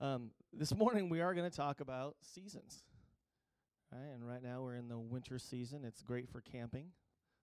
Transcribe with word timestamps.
Um, 0.00 0.30
this 0.52 0.72
morning 0.76 1.08
we 1.08 1.20
are 1.20 1.34
going 1.34 1.50
to 1.50 1.56
talk 1.56 1.80
about 1.80 2.14
seasons. 2.22 2.84
Right? 3.92 4.14
And 4.14 4.26
right 4.26 4.42
now 4.42 4.62
we're 4.62 4.76
in 4.76 4.88
the 4.88 4.98
winter 4.98 5.38
season. 5.40 5.84
It's 5.84 6.02
great 6.02 6.28
for 6.28 6.40
camping. 6.40 6.86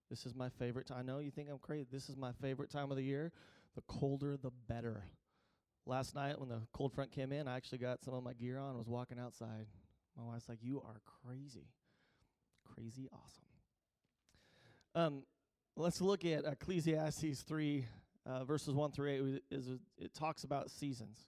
This 0.10 0.26
is 0.26 0.34
my 0.34 0.48
favorite 0.48 0.88
time. 0.88 1.00
I 1.00 1.02
know 1.02 1.20
you 1.20 1.32
think 1.32 1.50
I'm 1.52 1.58
crazy. 1.58 1.88
This 1.92 2.08
is 2.08 2.16
my 2.16 2.32
favorite 2.32 2.70
time 2.70 2.92
of 2.92 2.98
the 2.98 3.04
year. 3.04 3.34
The 3.76 3.82
colder, 3.82 4.38
the 4.38 4.52
better. 4.70 5.04
Last 5.86 6.16
night 6.16 6.40
when 6.40 6.48
the 6.48 6.62
cold 6.72 6.94
front 6.94 7.12
came 7.12 7.34
in, 7.34 7.48
I 7.48 7.58
actually 7.58 7.80
got 7.80 8.02
some 8.04 8.14
of 8.14 8.24
my 8.24 8.34
gear 8.34 8.58
on. 8.58 8.78
was 8.78 8.88
walking 8.88 9.20
outside. 9.20 9.66
My 10.18 10.24
wife's 10.24 10.48
like, 10.48 10.60
"You 10.62 10.82
are 10.82 11.02
crazy, 11.04 11.68
crazy 12.64 13.10
awesome." 13.12 13.44
Um, 14.96 15.24
let's 15.76 16.00
look 16.00 16.24
at 16.24 16.46
Ecclesiastes 16.46 17.42
three, 17.42 17.86
uh, 18.26 18.46
verses 18.46 18.74
one 18.74 18.92
through 18.92 19.10
eight. 19.10 19.44
Is 19.52 19.68
it 19.98 20.14
talks 20.14 20.46
about 20.46 20.72
seasons. 20.72 21.28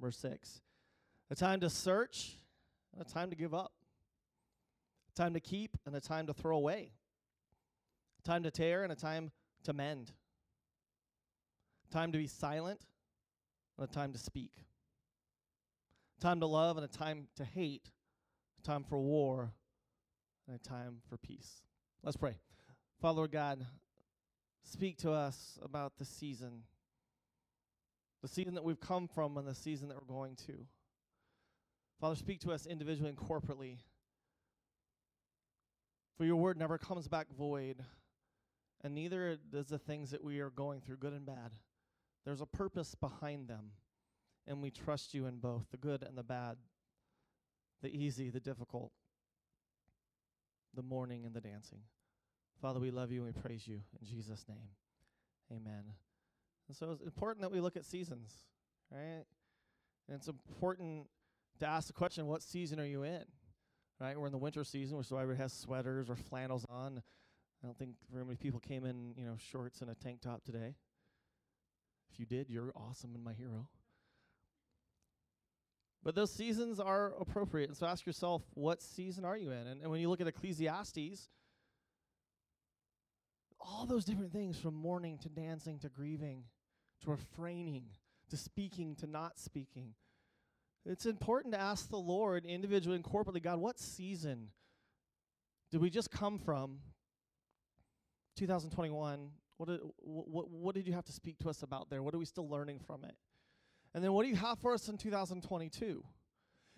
verse 0.00 0.16
6. 0.18 0.60
A 1.30 1.34
time 1.34 1.60
to 1.60 1.70
search 1.70 2.36
and 2.92 3.00
a 3.00 3.04
time 3.04 3.30
to 3.30 3.36
give 3.36 3.54
up. 3.54 3.72
A 5.14 5.16
time 5.16 5.34
to 5.34 5.40
keep 5.40 5.76
and 5.86 5.94
a 5.94 6.00
time 6.00 6.26
to 6.26 6.34
throw 6.34 6.56
away. 6.56 6.92
A 8.18 8.22
time 8.28 8.42
to 8.42 8.50
tear 8.50 8.82
and 8.82 8.92
a 8.92 8.96
time 8.96 9.30
to 9.64 9.72
mend. 9.72 10.12
A 11.88 11.92
time 11.92 12.12
to 12.12 12.18
be 12.18 12.26
silent 12.26 12.80
and 13.78 13.88
a 13.88 13.92
time 13.92 14.12
to 14.12 14.18
speak. 14.18 14.52
A 16.18 16.20
time 16.20 16.40
to 16.40 16.46
love 16.46 16.76
and 16.76 16.84
a 16.84 16.88
time 16.88 17.28
to 17.36 17.44
hate. 17.44 17.90
A 18.62 18.66
time 18.66 18.84
for 18.84 18.98
war 18.98 19.52
and 20.46 20.56
a 20.56 20.68
time 20.68 20.96
for 21.08 21.16
peace. 21.16 21.62
Let's 22.02 22.16
pray. 22.16 22.36
Father 23.00 23.26
God, 23.28 23.66
speak 24.64 24.98
to 24.98 25.12
us 25.12 25.58
about 25.62 25.98
the 25.98 26.04
season 26.04 26.62
the 28.22 28.28
season 28.28 28.54
that 28.54 28.64
we've 28.64 28.80
come 28.80 29.08
from 29.08 29.36
and 29.36 29.46
the 29.46 29.54
season 29.54 29.88
that 29.88 29.96
we're 29.96 30.14
going 30.14 30.36
to. 30.46 30.54
Father, 32.00 32.16
speak 32.16 32.40
to 32.40 32.52
us 32.52 32.66
individually 32.66 33.10
and 33.10 33.18
corporately. 33.18 33.78
For 36.16 36.24
your 36.24 36.36
word 36.36 36.58
never 36.58 36.78
comes 36.78 37.08
back 37.08 37.28
void, 37.36 37.76
and 38.82 38.94
neither 38.94 39.38
does 39.50 39.68
the 39.68 39.78
things 39.78 40.10
that 40.10 40.22
we 40.22 40.40
are 40.40 40.50
going 40.50 40.80
through, 40.80 40.98
good 40.98 41.12
and 41.12 41.24
bad. 41.24 41.52
There's 42.24 42.40
a 42.40 42.46
purpose 42.46 42.94
behind 42.94 43.48
them, 43.48 43.72
and 44.46 44.62
we 44.62 44.70
trust 44.70 45.14
you 45.14 45.26
in 45.26 45.38
both 45.38 45.70
the 45.70 45.78
good 45.78 46.02
and 46.02 46.16
the 46.16 46.22
bad, 46.22 46.56
the 47.82 47.88
easy, 47.88 48.28
the 48.28 48.40
difficult, 48.40 48.92
the 50.74 50.82
mourning 50.82 51.24
and 51.24 51.34
the 51.34 51.40
dancing. 51.40 51.80
Father, 52.60 52.80
we 52.80 52.90
love 52.90 53.10
you 53.10 53.24
and 53.24 53.34
we 53.34 53.40
praise 53.40 53.66
you. 53.66 53.80
In 54.00 54.06
Jesus' 54.06 54.44
name, 54.46 54.68
amen. 55.50 55.84
And 56.70 56.76
so 56.76 56.92
it's 56.92 57.02
important 57.02 57.42
that 57.42 57.50
we 57.50 57.60
look 57.60 57.76
at 57.76 57.84
seasons, 57.84 58.32
right? 58.92 59.24
And 60.06 60.16
it's 60.16 60.28
important 60.28 61.08
to 61.58 61.66
ask 61.66 61.88
the 61.88 61.92
question, 61.92 62.28
what 62.28 62.44
season 62.44 62.78
are 62.78 62.86
you 62.86 63.02
in? 63.02 63.24
Right? 64.00 64.16
We're 64.16 64.26
in 64.26 64.32
the 64.32 64.38
winter 64.38 64.62
season, 64.62 64.96
which 64.96 65.08
is 65.08 65.12
why 65.12 65.22
everybody 65.22 65.42
has 65.42 65.52
sweaters 65.52 66.08
or 66.08 66.14
flannels 66.14 66.64
on. 66.70 67.02
I 67.60 67.66
don't 67.66 67.76
think 67.76 67.96
very 68.12 68.24
many 68.24 68.36
people 68.36 68.60
came 68.60 68.84
in, 68.84 69.14
you 69.16 69.24
know, 69.24 69.34
shorts 69.36 69.80
and 69.80 69.90
a 69.90 69.96
tank 69.96 70.20
top 70.20 70.44
today. 70.44 70.76
If 72.12 72.20
you 72.20 72.24
did, 72.24 72.48
you're 72.48 72.72
awesome 72.76 73.16
and 73.16 73.24
my 73.24 73.32
hero. 73.32 73.66
But 76.04 76.14
those 76.14 76.32
seasons 76.32 76.78
are 76.78 77.14
appropriate. 77.18 77.68
And 77.68 77.76
so 77.76 77.86
ask 77.86 78.06
yourself, 78.06 78.42
what 78.54 78.80
season 78.80 79.24
are 79.24 79.36
you 79.36 79.50
in? 79.50 79.66
And, 79.66 79.82
and 79.82 79.90
when 79.90 80.00
you 80.00 80.08
look 80.08 80.20
at 80.20 80.28
Ecclesiastes, 80.28 81.30
all 83.60 83.86
those 83.86 84.04
different 84.04 84.32
things 84.32 84.56
from 84.56 84.76
mourning 84.76 85.18
to 85.18 85.28
dancing 85.28 85.80
to 85.80 85.88
grieving 85.88 86.44
to 87.02 87.10
refraining, 87.10 87.84
to 88.30 88.36
speaking, 88.36 88.94
to 88.96 89.06
not 89.06 89.38
speaking. 89.38 89.94
It's 90.86 91.06
important 91.06 91.54
to 91.54 91.60
ask 91.60 91.88
the 91.88 91.96
Lord 91.96 92.46
individually 92.46 92.96
and 92.96 93.04
corporately 93.04 93.42
God, 93.42 93.58
what 93.58 93.78
season 93.78 94.48
did 95.70 95.80
we 95.80 95.90
just 95.90 96.10
come 96.10 96.38
from? 96.38 96.80
2021. 98.36 99.30
What 99.58 99.68
did, 99.68 99.80
what, 99.98 100.50
what 100.50 100.74
did 100.74 100.86
you 100.86 100.94
have 100.94 101.04
to 101.04 101.12
speak 101.12 101.38
to 101.40 101.50
us 101.50 101.62
about 101.62 101.90
there? 101.90 102.02
What 102.02 102.14
are 102.14 102.18
we 102.18 102.24
still 102.24 102.48
learning 102.48 102.80
from 102.86 103.04
it? 103.04 103.14
And 103.94 104.02
then 104.02 104.12
what 104.12 104.22
do 104.22 104.30
you 104.30 104.36
have 104.36 104.58
for 104.58 104.72
us 104.72 104.88
in 104.88 104.96
2022? 104.96 106.02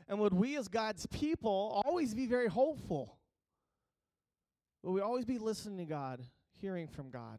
And 0.09 0.19
would 0.19 0.34
we 0.34 0.56
as 0.56 0.66
God's 0.66 1.06
people 1.06 1.81
always 1.84 2.15
be 2.15 2.27
very 2.27 2.49
hopeful? 2.49 3.19
Will 4.82 4.93
we 4.93 5.00
always 5.00 5.25
be 5.25 5.38
listening 5.38 5.78
to 5.78 5.84
God, 5.84 6.25
hearing 6.61 6.88
from 6.88 7.11
God? 7.11 7.38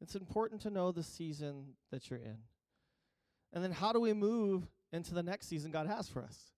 It's 0.00 0.14
important 0.14 0.62
to 0.62 0.70
know 0.70 0.92
the 0.92 1.02
season 1.02 1.74
that 1.90 2.08
you're 2.08 2.18
in. 2.18 2.38
And 3.52 3.64
then 3.64 3.72
how 3.72 3.92
do 3.92 4.00
we 4.00 4.12
move 4.12 4.68
into 4.92 5.14
the 5.14 5.22
next 5.22 5.48
season 5.48 5.70
God 5.70 5.86
has 5.86 6.08
for 6.08 6.22
us? 6.22 6.52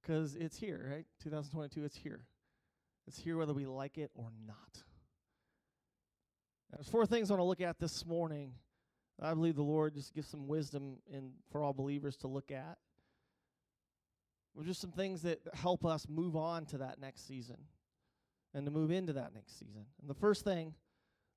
Because 0.00 0.34
it's 0.34 0.58
here, 0.58 0.88
right? 0.90 1.06
2022, 1.22 1.84
it's 1.84 1.96
here. 1.96 2.26
It's 3.06 3.18
here 3.18 3.36
whether 3.36 3.54
we 3.54 3.66
like 3.66 3.98
it 3.98 4.10
or 4.14 4.30
not. 4.46 4.82
There's 6.72 6.88
four 6.88 7.06
things 7.06 7.30
I 7.30 7.34
want 7.34 7.40
to 7.40 7.44
look 7.44 7.60
at 7.60 7.78
this 7.78 8.04
morning. 8.04 8.52
I 9.20 9.32
believe 9.32 9.56
the 9.56 9.62
Lord 9.62 9.94
just 9.94 10.12
gives 10.14 10.28
some 10.28 10.46
wisdom 10.46 10.96
in 11.10 11.32
for 11.50 11.62
all 11.62 11.72
believers 11.72 12.16
to 12.18 12.26
look 12.26 12.50
at. 12.50 12.76
Well, 14.54 14.64
just 14.64 14.80
some 14.80 14.90
things 14.90 15.22
that 15.22 15.40
help 15.54 15.84
us 15.84 16.06
move 16.08 16.34
on 16.34 16.66
to 16.66 16.78
that 16.78 16.98
next 17.00 17.26
season 17.26 17.56
and 18.54 18.64
to 18.66 18.72
move 18.72 18.90
into 18.90 19.12
that 19.12 19.34
next 19.34 19.58
season. 19.58 19.86
And 20.00 20.10
the 20.10 20.14
first 20.14 20.44
thing 20.44 20.74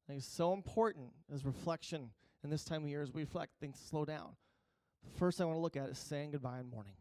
I 0.09 0.13
think 0.13 0.23
it's 0.23 0.27
so 0.27 0.53
important 0.53 1.11
as 1.31 1.45
reflection 1.45 2.09
in 2.43 2.49
this 2.49 2.63
time 2.63 2.81
of 2.81 2.89
year 2.89 3.03
as 3.03 3.13
we 3.13 3.21
reflect, 3.21 3.51
things 3.59 3.79
slow 3.91 4.05
down. 4.05 4.29
The 5.03 5.19
first 5.19 5.39
I 5.39 5.45
want 5.45 5.57
to 5.57 5.61
look 5.61 5.77
at 5.77 5.87
is 5.89 5.99
saying 5.99 6.31
goodbye 6.31 6.59
in 6.59 6.67
mourning. 6.67 6.93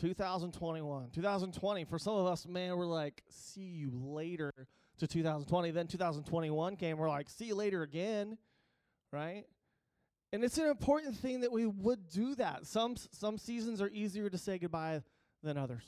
2021, 0.00 1.10
2020, 1.10 1.84
for 1.84 1.98
some 2.00 2.14
of 2.14 2.26
us, 2.26 2.44
man, 2.48 2.76
we're 2.76 2.86
like, 2.86 3.22
see 3.28 3.60
you 3.60 3.92
later 3.94 4.50
to 4.98 5.06
2020. 5.06 5.70
Then 5.70 5.86
2021 5.86 6.74
came, 6.74 6.98
we're 6.98 7.08
like, 7.08 7.30
see 7.30 7.44
you 7.44 7.54
later 7.54 7.82
again, 7.82 8.36
right? 9.12 9.44
And 10.32 10.42
it's 10.42 10.58
an 10.58 10.66
important 10.66 11.16
thing 11.16 11.42
that 11.42 11.52
we 11.52 11.66
would 11.66 12.08
do 12.08 12.34
that. 12.34 12.66
Some 12.66 12.96
some 13.12 13.38
seasons 13.38 13.80
are 13.80 13.90
easier 13.90 14.28
to 14.28 14.38
say 14.38 14.58
goodbye 14.58 15.02
than 15.44 15.56
others. 15.56 15.84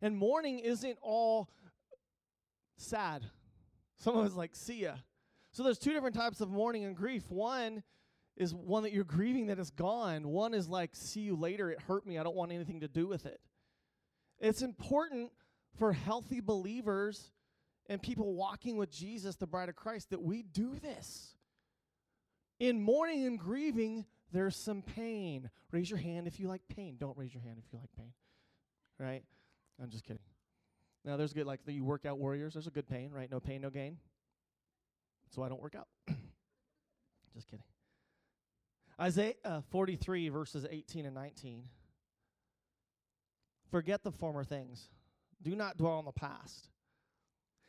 And 0.00 0.16
mourning 0.16 0.60
isn't 0.60 0.96
all 1.02 1.50
sad. 2.78 3.26
Some 3.98 4.16
of 4.16 4.24
it's 4.26 4.34
like, 4.34 4.54
see 4.54 4.82
ya. 4.82 4.94
So 5.52 5.62
there's 5.62 5.78
two 5.78 5.92
different 5.92 6.14
types 6.14 6.40
of 6.40 6.50
mourning 6.50 6.84
and 6.84 6.96
grief. 6.96 7.24
One 7.30 7.82
is 8.36 8.54
one 8.54 8.84
that 8.84 8.92
you're 8.92 9.04
grieving 9.04 9.46
that 9.48 9.58
is 9.58 9.70
gone. 9.70 10.28
One 10.28 10.54
is 10.54 10.68
like, 10.68 10.94
see 10.94 11.20
you 11.20 11.34
later. 11.34 11.70
It 11.70 11.80
hurt 11.80 12.06
me. 12.06 12.18
I 12.18 12.22
don't 12.22 12.36
want 12.36 12.52
anything 12.52 12.80
to 12.80 12.88
do 12.88 13.06
with 13.06 13.26
it. 13.26 13.40
It's 14.38 14.62
important 14.62 15.32
for 15.78 15.92
healthy 15.92 16.40
believers 16.40 17.32
and 17.86 18.00
people 18.00 18.34
walking 18.34 18.76
with 18.76 18.90
Jesus, 18.90 19.36
the 19.36 19.46
bride 19.46 19.68
of 19.68 19.76
Christ, 19.76 20.10
that 20.10 20.22
we 20.22 20.42
do 20.42 20.76
this. 20.76 21.34
In 22.60 22.80
mourning 22.80 23.26
and 23.26 23.38
grieving, 23.38 24.04
there's 24.32 24.56
some 24.56 24.82
pain. 24.82 25.50
Raise 25.72 25.90
your 25.90 25.98
hand 25.98 26.26
if 26.26 26.38
you 26.38 26.48
like 26.48 26.62
pain. 26.68 26.96
Don't 27.00 27.16
raise 27.16 27.32
your 27.32 27.42
hand 27.42 27.56
if 27.58 27.72
you 27.72 27.78
like 27.78 27.90
pain. 27.96 28.12
Right? 28.98 29.22
I'm 29.82 29.90
just 29.90 30.04
kidding. 30.04 30.22
Now, 31.08 31.16
there's 31.16 31.32
good, 31.32 31.46
like 31.46 31.64
the 31.64 31.72
you 31.72 31.84
workout 31.84 32.18
warriors, 32.18 32.52
there's 32.52 32.66
a 32.66 32.70
good 32.70 32.86
pain, 32.86 33.10
right? 33.10 33.30
No 33.30 33.40
pain, 33.40 33.62
no 33.62 33.70
gain. 33.70 33.96
So 35.34 35.42
I 35.42 35.48
don't 35.48 35.62
work 35.62 35.74
out. 35.74 35.88
Just 37.34 37.48
kidding. 37.48 37.64
Isaiah 39.00 39.32
uh, 39.42 39.62
43, 39.70 40.28
verses 40.28 40.66
18 40.70 41.06
and 41.06 41.14
19. 41.14 41.62
Forget 43.70 44.04
the 44.04 44.12
former 44.12 44.44
things, 44.44 44.90
do 45.40 45.56
not 45.56 45.78
dwell 45.78 45.94
on 45.94 46.04
the 46.04 46.12
past. 46.12 46.68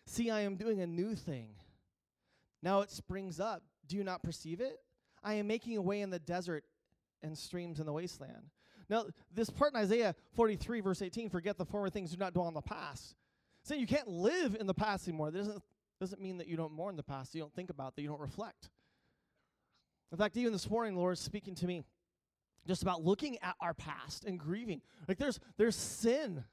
See, 0.06 0.30
I 0.30 0.42
am 0.42 0.58
doing 0.58 0.82
a 0.82 0.88
new 0.88 1.16
thing. 1.16 1.52
Now 2.62 2.82
it 2.82 2.92
springs 2.92 3.40
up. 3.40 3.64
Do 3.88 3.96
you 3.96 4.04
not 4.04 4.22
perceive 4.22 4.60
it? 4.60 4.80
I 5.24 5.36
am 5.36 5.48
making 5.48 5.78
a 5.78 5.82
way 5.82 6.02
in 6.02 6.10
the 6.10 6.20
desert 6.20 6.66
and 7.24 7.38
streams 7.38 7.80
in 7.80 7.86
the 7.86 7.94
wasteland. 7.94 8.50
Now, 8.90 9.06
this 9.34 9.50
part 9.50 9.74
in 9.74 9.80
Isaiah 9.80 10.14
43, 10.36 10.82
verse 10.82 11.02
18, 11.02 11.30
forget 11.30 11.58
the 11.58 11.66
former 11.66 11.90
things, 11.90 12.12
do 12.12 12.18
not 12.18 12.34
dwell 12.34 12.48
on 12.48 12.54
the 12.54 12.62
past 12.62 13.16
saying 13.64 13.82
you 13.82 13.88
can't 13.88 14.08
live 14.08 14.56
in 14.60 14.68
the 14.68 14.74
past 14.74 15.08
anymore. 15.08 15.32
That 15.32 15.40
doesn't, 15.40 15.64
doesn't 16.00 16.22
mean 16.22 16.38
that 16.38 16.48
you 16.48 16.58
don't 16.58 16.72
mourn 16.72 16.96
the 16.96 17.04
past, 17.04 17.36
you 17.36 17.42
don't 17.42 17.54
think 17.54 17.70
about 17.70 17.96
that, 17.96 18.02
you 18.02 18.08
don't 18.08 18.20
reflect. 18.20 18.70
In 20.12 20.18
fact, 20.18 20.38
even 20.38 20.54
this 20.54 20.70
morning, 20.70 20.96
the 20.96 21.00
Lord 21.00 21.14
is 21.14 21.20
speaking 21.20 21.56
to 21.56 21.68
me 21.68 21.84
just 22.68 22.82
about 22.82 23.04
looking 23.04 23.38
at 23.42 23.56
our 23.62 23.74
past 23.74 24.26
and 24.26 24.40
grieving. 24.40 24.82
Like 25.08 25.18
there's 25.18 25.40
there's 25.58 25.76
sin 25.76 26.44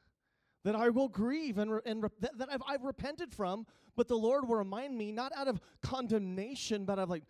that 0.64 0.74
I 0.74 0.88
will 0.88 1.08
grieve 1.08 1.58
and, 1.58 1.80
and 1.86 2.02
that, 2.20 2.38
that 2.38 2.48
I've, 2.50 2.62
I've 2.66 2.82
repented 2.82 3.32
from, 3.32 3.66
but 3.94 4.08
the 4.08 4.16
Lord 4.16 4.48
will 4.48 4.56
remind 4.56 4.98
me 4.98 5.12
not 5.12 5.32
out 5.36 5.46
of 5.46 5.60
condemnation, 5.80 6.84
but 6.84 6.98
of 6.98 7.08
like, 7.08 7.22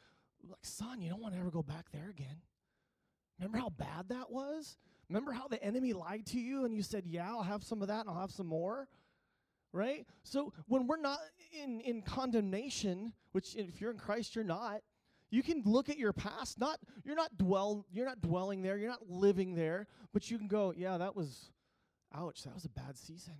like 0.48 0.58
son, 0.62 1.02
you 1.02 1.10
don't 1.10 1.20
want 1.20 1.34
to 1.34 1.40
ever 1.40 1.50
go 1.50 1.62
back 1.62 1.90
there 1.92 2.08
again. 2.08 2.40
Remember 3.38 3.58
how 3.58 3.68
bad 3.68 4.08
that 4.08 4.30
was? 4.30 4.78
Remember 5.10 5.32
how 5.32 5.48
the 5.48 5.62
enemy 5.62 5.92
lied 5.92 6.24
to 6.28 6.40
you 6.40 6.64
and 6.64 6.74
you 6.74 6.82
said, 6.82 7.04
Yeah, 7.06 7.28
I'll 7.28 7.42
have 7.42 7.62
some 7.62 7.82
of 7.82 7.88
that 7.88 8.00
and 8.00 8.08
I'll 8.08 8.20
have 8.20 8.30
some 8.30 8.46
more? 8.46 8.88
Right? 9.76 10.06
So 10.22 10.54
when 10.68 10.86
we're 10.86 10.96
not 10.96 11.18
in, 11.62 11.80
in 11.82 12.00
condemnation, 12.00 13.12
which 13.32 13.54
if 13.56 13.78
you're 13.78 13.90
in 13.90 13.98
Christ, 13.98 14.34
you're 14.34 14.42
not, 14.42 14.80
you 15.30 15.42
can 15.42 15.62
look 15.66 15.90
at 15.90 15.98
your 15.98 16.14
past, 16.14 16.58
not 16.58 16.78
you're 17.04 17.14
not 17.14 17.36
dwell 17.36 17.84
you're 17.92 18.06
not 18.06 18.22
dwelling 18.22 18.62
there, 18.62 18.78
you're 18.78 18.88
not 18.88 19.06
living 19.06 19.54
there, 19.54 19.86
but 20.14 20.30
you 20.30 20.38
can 20.38 20.48
go, 20.48 20.72
Yeah, 20.74 20.96
that 20.96 21.14
was 21.14 21.50
ouch, 22.14 22.44
that 22.44 22.54
was 22.54 22.64
a 22.64 22.70
bad 22.70 22.96
season. 22.96 23.34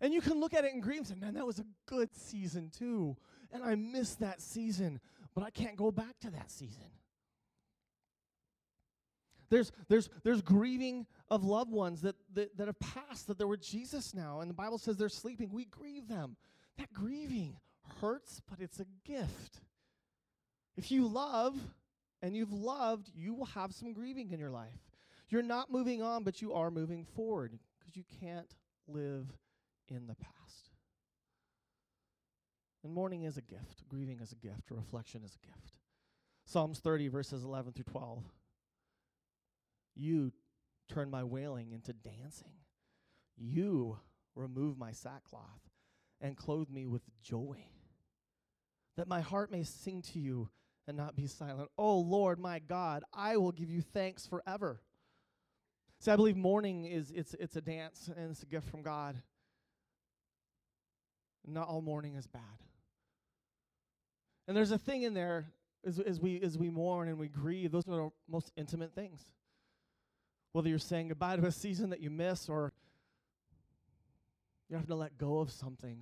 And 0.00 0.14
you 0.14 0.20
can 0.20 0.38
look 0.38 0.54
at 0.54 0.64
it 0.64 0.72
in 0.72 0.80
grieve 0.80 0.98
and 0.98 1.06
say, 1.08 1.14
Man, 1.16 1.34
that 1.34 1.46
was 1.46 1.58
a 1.58 1.66
good 1.86 2.14
season 2.14 2.70
too. 2.70 3.16
And 3.50 3.64
I 3.64 3.74
missed 3.74 4.20
that 4.20 4.40
season, 4.40 5.00
but 5.34 5.42
I 5.42 5.50
can't 5.50 5.76
go 5.76 5.90
back 5.90 6.20
to 6.20 6.30
that 6.30 6.52
season. 6.52 6.84
There's, 9.48 9.72
there's, 9.88 10.08
there's 10.22 10.42
grieving 10.42 11.06
of 11.30 11.44
loved 11.44 11.70
ones 11.70 12.02
that, 12.02 12.16
that, 12.34 12.56
that 12.56 12.66
have 12.66 12.78
passed, 12.80 13.26
that 13.28 13.38
they're 13.38 13.46
with 13.46 13.62
Jesus 13.62 14.14
now, 14.14 14.40
and 14.40 14.50
the 14.50 14.54
Bible 14.54 14.78
says 14.78 14.96
they're 14.96 15.08
sleeping. 15.08 15.50
We 15.52 15.64
grieve 15.66 16.08
them. 16.08 16.36
That 16.78 16.92
grieving 16.92 17.56
hurts, 18.00 18.40
but 18.48 18.60
it's 18.60 18.80
a 18.80 18.86
gift. 19.04 19.60
If 20.76 20.90
you 20.90 21.06
love 21.06 21.56
and 22.22 22.36
you've 22.36 22.52
loved, 22.52 23.10
you 23.14 23.34
will 23.34 23.46
have 23.46 23.72
some 23.72 23.92
grieving 23.92 24.30
in 24.32 24.38
your 24.38 24.50
life. 24.50 24.78
You're 25.28 25.42
not 25.42 25.70
moving 25.70 26.02
on, 26.02 26.22
but 26.22 26.42
you 26.42 26.52
are 26.52 26.70
moving 26.70 27.04
forward 27.04 27.58
because 27.78 27.96
you 27.96 28.04
can't 28.20 28.54
live 28.86 29.26
in 29.88 30.06
the 30.06 30.14
past. 30.14 30.70
And 32.84 32.92
mourning 32.92 33.24
is 33.24 33.36
a 33.36 33.42
gift, 33.42 33.88
grieving 33.88 34.20
is 34.20 34.32
a 34.32 34.36
gift, 34.36 34.70
reflection 34.70 35.22
is 35.24 35.36
a 35.42 35.46
gift. 35.46 35.72
Psalms 36.44 36.78
30, 36.78 37.08
verses 37.08 37.42
11 37.42 37.72
through 37.72 37.84
12. 37.84 38.22
You 39.96 40.32
turn 40.88 41.10
my 41.10 41.24
wailing 41.24 41.72
into 41.72 41.92
dancing. 41.92 42.52
You 43.36 43.98
remove 44.34 44.78
my 44.78 44.92
sackcloth 44.92 45.42
and 46.20 46.36
clothe 46.36 46.70
me 46.70 46.86
with 46.86 47.02
joy, 47.22 47.64
that 48.96 49.08
my 49.08 49.20
heart 49.20 49.50
may 49.50 49.64
sing 49.64 50.02
to 50.02 50.18
you 50.18 50.48
and 50.86 50.96
not 50.96 51.16
be 51.16 51.26
silent. 51.26 51.70
Oh 51.76 51.98
Lord, 51.98 52.38
my 52.38 52.58
God, 52.58 53.02
I 53.12 53.36
will 53.36 53.52
give 53.52 53.70
you 53.70 53.82
thanks 53.82 54.26
forever. 54.26 54.80
See, 56.00 56.10
I 56.10 56.16
believe 56.16 56.36
mourning 56.36 56.84
is 56.84 57.10
it's 57.10 57.34
it's 57.34 57.56
a 57.56 57.60
dance 57.60 58.10
and 58.14 58.30
it's 58.30 58.42
a 58.42 58.46
gift 58.46 58.68
from 58.68 58.82
God. 58.82 59.20
Not 61.46 61.68
all 61.68 61.80
mourning 61.80 62.14
is 62.16 62.26
bad. 62.26 62.42
And 64.48 64.56
there's 64.56 64.70
a 64.70 64.78
thing 64.78 65.02
in 65.02 65.14
there 65.14 65.46
as, 65.84 65.98
as 65.98 66.20
we 66.20 66.40
as 66.40 66.58
we 66.58 66.70
mourn 66.70 67.08
and 67.08 67.18
we 67.18 67.28
grieve, 67.28 67.72
those 67.72 67.88
are 67.88 67.96
the 67.96 68.10
most 68.28 68.52
intimate 68.56 68.94
things. 68.94 69.22
Whether 70.56 70.70
you're 70.70 70.78
saying 70.78 71.08
goodbye 71.08 71.36
to 71.36 71.44
a 71.44 71.52
season 71.52 71.90
that 71.90 72.00
you 72.00 72.08
miss 72.08 72.48
or 72.48 72.72
you're 74.70 74.78
having 74.78 74.88
to 74.88 74.94
let 74.94 75.18
go 75.18 75.40
of 75.40 75.50
something 75.50 75.98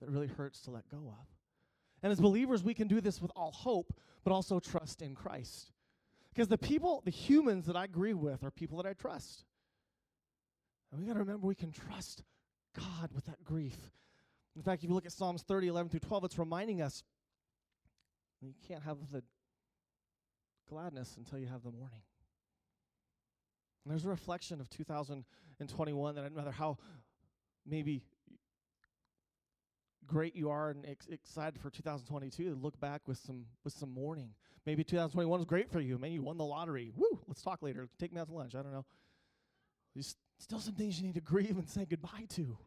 that 0.00 0.10
really 0.10 0.26
hurts 0.26 0.60
to 0.64 0.70
let 0.70 0.86
go 0.90 0.98
of. 0.98 1.26
And 2.02 2.12
as 2.12 2.20
believers, 2.20 2.62
we 2.62 2.74
can 2.74 2.88
do 2.88 3.00
this 3.00 3.22
with 3.22 3.30
all 3.34 3.52
hope, 3.52 3.94
but 4.22 4.34
also 4.34 4.60
trust 4.60 5.00
in 5.00 5.14
Christ. 5.14 5.72
Because 6.28 6.46
the 6.46 6.58
people, 6.58 7.00
the 7.06 7.10
humans 7.10 7.64
that 7.64 7.74
I 7.74 7.86
grieve 7.86 8.18
with 8.18 8.44
are 8.44 8.50
people 8.50 8.76
that 8.82 8.86
I 8.86 8.92
trust. 8.92 9.46
And 10.92 11.00
we 11.00 11.06
got 11.06 11.14
to 11.14 11.20
remember 11.20 11.46
we 11.46 11.54
can 11.54 11.72
trust 11.72 12.22
God 12.76 13.08
with 13.14 13.24
that 13.24 13.42
grief. 13.44 13.78
In 14.56 14.62
fact, 14.62 14.84
if 14.84 14.90
you 14.90 14.94
look 14.94 15.06
at 15.06 15.12
Psalms 15.12 15.40
30, 15.40 15.68
11 15.68 15.88
through 15.88 16.00
12, 16.00 16.24
it's 16.24 16.38
reminding 16.38 16.82
us 16.82 17.02
you 18.42 18.52
can't 18.68 18.82
have 18.82 18.98
the 19.10 19.22
gladness 20.68 21.14
until 21.16 21.38
you 21.38 21.46
have 21.46 21.62
the 21.62 21.70
mourning. 21.70 22.02
And 23.84 23.90
there's 23.90 24.04
a 24.04 24.08
reflection 24.08 24.60
of 24.60 24.68
2021 24.70 26.14
that 26.14 26.22
no 26.22 26.36
matter 26.36 26.50
how 26.50 26.78
maybe 27.66 28.02
great 30.06 30.34
you 30.34 30.50
are 30.50 30.70
and 30.70 30.84
ex- 30.86 31.06
excited 31.06 31.60
for 31.60 31.70
2022 31.70 32.50
to 32.50 32.56
look 32.56 32.78
back 32.80 33.02
with 33.06 33.18
some 33.18 33.46
with 33.64 33.72
some 33.72 33.92
mourning. 33.92 34.30
Maybe 34.66 34.84
2021 34.84 35.38
was 35.38 35.46
great 35.46 35.70
for 35.70 35.80
you. 35.80 35.98
Maybe 35.98 36.14
you 36.14 36.22
won 36.22 36.36
the 36.36 36.44
lottery. 36.44 36.92
Woo! 36.94 37.20
Let's 37.26 37.42
talk 37.42 37.62
later. 37.62 37.88
Take 37.98 38.12
me 38.12 38.20
out 38.20 38.28
to 38.28 38.34
lunch. 38.34 38.54
I 38.54 38.62
don't 38.62 38.72
know. 38.72 38.84
There's 39.94 40.16
still 40.38 40.58
some 40.58 40.74
things 40.74 41.00
you 41.00 41.06
need 41.06 41.14
to 41.14 41.20
grieve 41.20 41.56
and 41.56 41.68
say 41.68 41.86
goodbye 41.86 42.26
to. 42.30 42.58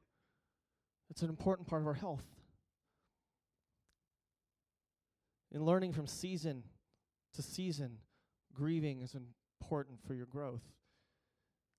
It's 1.10 1.22
an 1.22 1.30
important 1.30 1.68
part 1.68 1.82
of 1.82 1.88
our 1.88 1.94
health. 1.94 2.26
In 5.52 5.64
learning 5.64 5.94
from 5.94 6.08
season 6.08 6.64
to 7.36 7.44
season, 7.44 8.00
grieving 8.54 9.02
is 9.02 9.16
important 9.62 10.00
for 10.08 10.16
your 10.16 10.26
growth. 10.26 10.64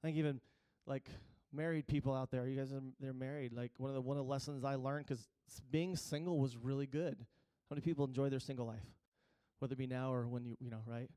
Think 0.05 0.19
even 0.19 0.39
like 0.87 1.09
married 1.51 1.87
people 1.87 2.13
out 2.13 2.31
there, 2.31 2.47
you 2.47 2.59
guys 2.59 2.75
are 2.75 2.83
they're 3.01 3.15
married. 3.15 3.55
Like 3.55 3.73
one 3.79 3.89
of 3.89 3.95
the 3.95 4.03
one 4.03 4.19
of 4.19 4.27
the 4.27 4.31
lessons 4.31 4.63
I 4.63 4.75
learned 4.75 5.07
because 5.07 5.27
being 5.71 5.97
single 5.97 6.39
was 6.39 6.59
really 6.59 6.87
good. 6.87 7.17
How 7.19 7.75
many 7.75 7.81
people 7.81 8.05
enjoy 8.05 8.29
their 8.29 8.39
single 8.39 8.67
life, 8.67 8.85
whether 9.61 9.73
it 9.73 9.79
be 9.79 9.87
now 9.87 10.13
or 10.13 10.29
when 10.29 10.45
you 10.45 10.57
you 10.61 10.71
know 10.71 10.83
right? 10.87 11.09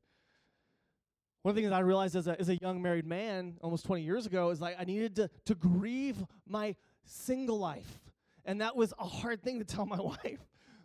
One 1.42 1.50
of 1.50 1.56
the 1.56 1.60
things 1.60 1.70
I 1.70 1.80
realized 1.80 2.16
as 2.16 2.28
a 2.28 2.40
as 2.40 2.48
a 2.48 2.56
young 2.56 2.80
married 2.80 3.04
man 3.04 3.58
almost 3.60 3.84
20 3.84 4.02
years 4.02 4.24
ago 4.24 4.48
is 4.48 4.58
like 4.58 4.76
I 4.80 4.84
needed 4.84 5.16
to 5.16 5.30
to 5.44 5.54
grieve 5.54 6.24
my 6.46 6.74
single 7.04 7.58
life, 7.58 8.00
and 8.46 8.62
that 8.62 8.74
was 8.74 8.94
a 8.98 9.04
hard 9.04 9.42
thing 9.42 9.58
to 9.58 9.66
tell 9.66 9.84
my 9.84 10.00
wife. 10.00 10.40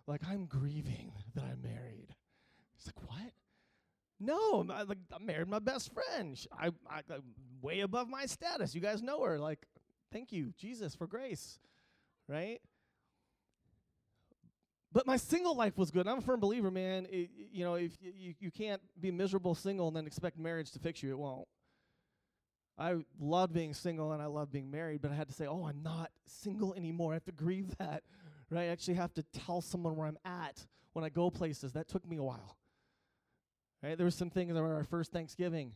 Like 0.07 0.23
I'm 0.29 0.45
grieving 0.45 1.13
that 1.35 1.45
I'm 1.45 1.61
married. 1.61 2.09
She's 2.77 2.88
like, 2.88 3.09
what? 3.09 3.31
No, 4.25 4.61
I'm, 4.61 4.71
I, 4.71 4.83
like, 4.83 4.99
I'm 5.11 5.25
married 5.25 5.47
my 5.47 5.59
best 5.59 5.91
friend. 5.93 6.39
I, 6.57 6.69
I, 6.89 7.01
way 7.61 7.81
above 7.81 8.07
my 8.09 8.25
status. 8.25 8.75
You 8.75 8.81
guys 8.81 9.01
know 9.01 9.23
her. 9.23 9.39
Like, 9.39 9.65
thank 10.11 10.31
you, 10.31 10.53
Jesus, 10.57 10.95
for 10.95 11.07
grace, 11.07 11.59
right? 12.27 12.59
But 14.91 15.07
my 15.07 15.17
single 15.17 15.55
life 15.55 15.77
was 15.77 15.89
good. 15.89 16.07
I'm 16.07 16.19
a 16.19 16.21
firm 16.21 16.39
believer, 16.39 16.69
man. 16.69 17.07
It, 17.09 17.31
you 17.51 17.65
know, 17.65 17.73
if 17.75 17.97
y- 18.01 18.11
you, 18.15 18.33
you 18.39 18.51
can't 18.51 18.81
be 18.99 19.11
miserable 19.11 19.55
single 19.55 19.87
and 19.87 19.97
then 19.97 20.05
expect 20.05 20.37
marriage 20.37 20.71
to 20.71 20.79
fix 20.79 21.01
you, 21.01 21.09
it 21.09 21.17
won't. 21.17 21.47
I 22.77 22.95
loved 23.19 23.53
being 23.53 23.73
single 23.73 24.11
and 24.11 24.21
I 24.21 24.27
love 24.27 24.51
being 24.51 24.69
married, 24.69 25.01
but 25.01 25.11
I 25.11 25.15
had 25.15 25.27
to 25.27 25.33
say, 25.33 25.47
oh, 25.47 25.65
I'm 25.65 25.81
not 25.81 26.11
single 26.25 26.73
anymore. 26.75 27.13
I 27.13 27.15
have 27.15 27.25
to 27.25 27.31
grieve 27.31 27.75
that, 27.77 28.03
right? 28.51 28.63
I 28.63 28.68
actually 28.68 28.95
have 28.95 29.13
to 29.15 29.23
tell 29.23 29.61
someone 29.61 29.95
where 29.95 30.07
I'm 30.07 30.18
at 30.25 30.65
when 30.94 31.03
I 31.03 31.09
go 31.09 31.30
places. 31.31 31.73
That 31.73 31.87
took 31.87 32.07
me 32.07 32.18
a 32.18 32.23
while. 32.23 32.57
Right? 33.83 33.97
There 33.97 34.06
were 34.06 34.11
some 34.11 34.30
things 34.30 34.54
that 34.54 34.61
were 34.61 34.75
our 34.75 34.85
first 34.85 35.11
Thanksgiving, 35.11 35.73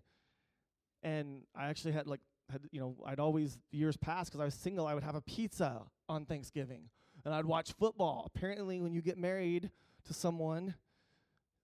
and 1.03 1.41
I 1.53 1.67
actually 1.67 1.91
had 1.91 2.07
like 2.07 2.21
had 2.49 2.61
you 2.71 2.79
know 2.79 2.95
I'd 3.05 3.19
always 3.19 3.59
years 3.71 3.97
past 3.97 4.31
because 4.31 4.39
I 4.39 4.45
was 4.45 4.53
single. 4.53 4.87
I 4.87 4.93
would 4.93 5.03
have 5.03 5.15
a 5.15 5.21
pizza 5.21 5.81
on 6.07 6.25
Thanksgiving, 6.25 6.89
and 7.25 7.33
I'd 7.33 7.45
watch 7.45 7.73
football. 7.73 8.31
Apparently, 8.33 8.79
when 8.79 8.93
you 8.93 9.01
get 9.01 9.17
married 9.17 9.71
to 10.05 10.13
someone, 10.13 10.75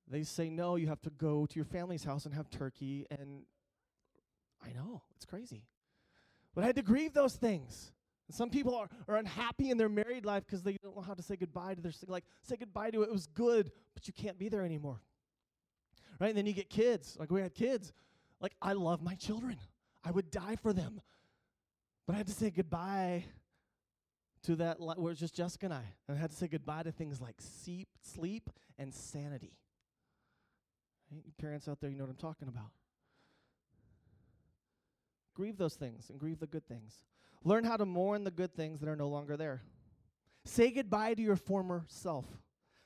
they 0.06 0.24
say 0.24 0.50
no. 0.50 0.76
You 0.76 0.88
have 0.88 1.02
to 1.04 1.10
go 1.12 1.46
to 1.46 1.56
your 1.56 1.66
family's 1.66 2.04
house 2.04 2.26
and 2.26 2.36
have 2.36 2.50
turkey. 2.50 3.06
And 3.10 3.44
I 4.62 4.74
know 4.74 5.02
it's 5.16 5.26
crazy, 5.26 5.64
but 6.54 6.66
I 6.66 6.68
had 6.68 6.76
to 6.76 6.82
grieve 6.82 7.14
those 7.14 7.36
things. 7.36 7.94
Some 8.32 8.50
people 8.50 8.76
are, 8.76 8.90
are 9.08 9.18
unhappy 9.18 9.70
in 9.70 9.78
their 9.78 9.90
married 9.90 10.26
life 10.26 10.44
because 10.46 10.64
they 10.64 10.78
don't 10.84 10.96
know 10.96 11.02
how 11.02 11.14
to 11.14 11.22
say 11.22 11.38
goodbye 11.38 11.76
to 11.76 11.82
their. 11.82 11.94
Like 12.06 12.26
say 12.42 12.58
goodbye 12.58 12.92
to 12.92 13.04
it. 13.04 13.06
It 13.06 13.14
was 13.14 13.28
good, 13.28 13.72
but 13.94 14.08
you 14.08 14.14
can't 14.14 14.38
be 14.38 14.50
there 14.50 14.66
anymore 14.66 15.00
right? 16.20 16.30
And 16.30 16.38
then 16.38 16.46
you 16.46 16.54
get 16.54 16.70
kids. 16.70 17.16
Like 17.20 17.32
we 17.32 17.42
had 17.42 17.54
kids. 17.54 17.94
Like 18.40 18.54
I 18.62 18.74
love 18.74 19.02
my 19.02 19.16
children. 19.16 19.58
I 20.04 20.12
would 20.12 20.32
die 20.32 20.56
for 20.62 20.74
them. 20.74 21.02
But 22.06 22.14
I 22.14 22.18
had 22.18 22.28
to 22.28 22.34
say 22.34 22.50
goodbye 22.50 23.26
to 24.44 24.58
that 24.58 24.80
where 24.80 25.12
it's 25.12 25.20
just 25.20 25.36
Jessica 25.36 25.66
and 25.66 25.74
I. 25.74 25.84
And 26.08 26.18
I 26.18 26.20
had 26.20 26.32
to 26.32 26.36
say 26.36 26.48
goodbye 26.48 26.84
to 26.84 26.92
things 26.92 27.22
like 27.22 27.36
sleep, 27.40 27.88
sleep 28.02 28.50
and 28.78 28.94
sanity. 28.94 29.58
Right? 31.12 31.24
Parents 31.38 31.68
out 31.68 31.80
there, 31.80 31.90
you 31.90 31.98
know 31.98 32.04
what 32.04 32.12
I'm 32.12 32.18
talking 32.18 32.48
about. 32.48 32.72
Grieve 35.34 35.58
those 35.58 35.76
things 35.76 36.10
and 36.10 36.20
grieve 36.20 36.40
the 36.40 36.48
good 36.48 36.68
things. 36.68 37.06
Learn 37.44 37.64
how 37.64 37.78
to 37.78 37.86
mourn 37.86 38.24
the 38.24 38.32
good 38.32 38.54
things 38.54 38.80
that 38.82 38.90
are 38.90 38.96
no 38.96 39.08
longer 39.08 39.38
there. 39.38 39.62
Say 40.46 40.72
goodbye 40.72 41.14
to 41.14 41.22
your 41.22 41.36
former 41.36 41.86
self. 41.88 42.26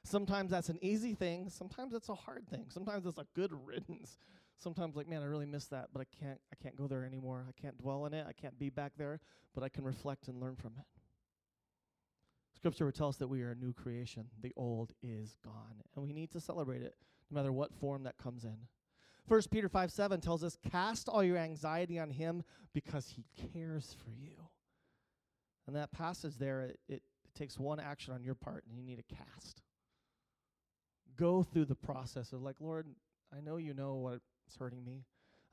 Sometimes 0.07 0.51
that's 0.51 0.69
an 0.69 0.79
easy 0.81 1.13
thing. 1.13 1.49
Sometimes 1.49 1.93
it's 1.93 2.07
a 2.07 2.15
hard 2.15 2.47
thing. 2.47 2.67
Sometimes 2.69 3.05
it's 3.05 3.17
a 3.17 3.25
good 3.35 3.51
riddance. 3.65 4.17
Sometimes 4.55 4.95
like, 4.95 5.07
man, 5.07 5.21
I 5.21 5.25
really 5.25 5.45
miss 5.45 5.65
that, 5.65 5.89
but 5.91 6.01
I 6.01 6.05
can't 6.17 6.39
I 6.51 6.55
can't 6.63 6.77
go 6.77 6.87
there 6.87 7.03
anymore. 7.03 7.45
I 7.47 7.61
can't 7.61 7.77
dwell 7.77 8.05
in 8.05 8.13
it. 8.13 8.25
I 8.27 8.31
can't 8.31 8.57
be 8.57 8.69
back 8.69 8.93
there, 8.97 9.19
but 9.53 9.65
I 9.65 9.69
can 9.69 9.83
reflect 9.83 10.29
and 10.29 10.39
learn 10.39 10.55
from 10.55 10.71
it. 10.79 10.85
Scripture 12.55 12.85
would 12.85 12.95
tell 12.95 13.09
us 13.09 13.17
that 13.17 13.27
we 13.27 13.43
are 13.43 13.51
a 13.51 13.55
new 13.55 13.73
creation. 13.73 14.27
The 14.41 14.53
old 14.55 14.93
is 15.03 15.35
gone, 15.43 15.83
and 15.93 16.03
we 16.03 16.13
need 16.13 16.31
to 16.31 16.39
celebrate 16.39 16.81
it. 16.83 16.95
no 17.29 17.35
matter 17.35 17.51
what 17.51 17.73
form 17.73 18.03
that 18.03 18.17
comes 18.17 18.45
in. 18.45 18.57
1 19.27 19.41
Peter 19.51 19.67
5 19.67 19.91
7 19.91 20.21
tells 20.21 20.41
us, 20.41 20.57
Cast 20.71 21.09
all 21.09 21.23
your 21.23 21.37
anxiety 21.37 21.99
on 21.99 22.11
him 22.11 22.43
because 22.73 23.09
he 23.09 23.25
cares 23.53 23.95
for 24.01 24.11
you. 24.11 24.47
And 25.67 25.75
that 25.75 25.91
passage 25.91 26.37
there, 26.37 26.61
it, 26.61 26.79
it, 26.87 26.93
it 27.25 27.35
takes 27.35 27.59
one 27.59 27.81
action 27.81 28.13
on 28.13 28.23
your 28.23 28.35
part, 28.35 28.63
and 28.65 28.77
you 28.77 28.83
need 28.83 28.97
to 28.97 29.15
cast. 29.15 29.61
Go 31.17 31.43
through 31.43 31.65
the 31.65 31.75
process 31.75 32.31
of, 32.31 32.41
like, 32.41 32.57
Lord, 32.59 32.87
I 33.35 33.41
know 33.41 33.57
you 33.57 33.73
know 33.73 33.95
what's 33.95 34.57
hurting 34.57 34.83
me. 34.85 35.03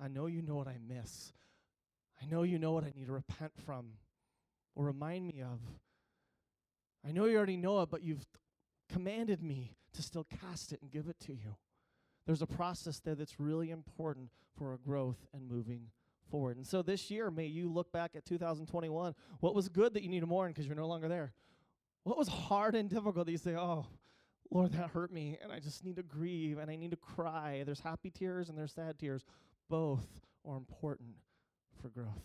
I 0.01 0.09
know 0.09 0.27
you 0.27 0.43
know 0.43 0.57
what 0.57 0.69
I 0.69 0.77
miss. 0.87 1.33
I 2.21 2.27
know 2.27 2.43
you 2.43 2.59
know 2.59 2.73
what 2.73 2.85
I 2.85 2.93
need 2.95 3.07
to 3.07 3.13
repent 3.13 3.53
from 3.65 3.87
or 4.75 4.85
remind 4.85 5.27
me 5.27 5.43
of. 5.43 5.61
I 7.07 7.13
know 7.13 7.27
you 7.27 7.37
already 7.37 7.57
know 7.57 7.81
it, 7.83 7.91
but 7.91 8.03
you've 8.03 8.25
commanded 8.89 9.43
me 9.43 9.77
to 9.95 10.03
still 10.03 10.25
cast 10.25 10.73
it 10.73 10.81
and 10.83 10.91
give 10.91 11.09
it 11.09 11.19
to 11.21 11.33
you. 11.33 11.57
There's 12.27 12.43
a 12.43 12.47
process 12.47 13.01
there 13.01 13.15
that's 13.15 13.39
really 13.39 13.71
important 13.71 14.31
for 14.57 14.71
our 14.71 14.79
growth 14.79 15.27
and 15.35 15.49
moving 15.49 15.89
forward. 16.31 16.57
And 16.57 16.67
so 16.67 16.81
this 16.83 17.11
year, 17.11 17.31
may 17.31 17.47
you 17.47 17.71
look 17.71 17.93
back 17.93 18.13
at 18.17 18.25
2021. 18.25 19.15
What 19.41 19.55
was 19.55 19.69
good 19.69 19.95
that 19.95 20.03
you 20.03 20.09
need 20.09 20.21
to 20.21 20.27
mourn 20.27 20.51
because 20.51 20.67
you're 20.67 20.77
no 20.77 20.87
longer 20.87 21.09
there? 21.09 21.35
What 22.05 22.17
was 22.17 22.29
hard 22.29 22.75
and 22.75 22.89
difficult 22.89 23.27
that 23.27 23.33
you 23.33 23.39
say, 23.39 23.55
oh, 23.57 23.87
Lord, 24.51 24.73
that 24.73 24.91
hurt 24.91 25.13
me, 25.13 25.39
and 25.43 25.51
I 25.51 25.59
just 25.59 25.85
need 25.85 25.97
to 25.97 26.03
grieve 26.03 26.59
and 26.59 26.71
I 26.71 26.77
need 26.77 26.91
to 26.93 26.97
cry. 26.97 27.63
There's 27.65 27.81
happy 27.81 28.11
tears 28.11 28.49
and 28.49 28.57
there's 28.57 28.73
sad 28.73 28.99
tears. 28.99 29.25
Both 29.69 30.07
are 30.47 30.57
important 30.57 31.15
for 31.81 31.89
growth. 31.89 32.23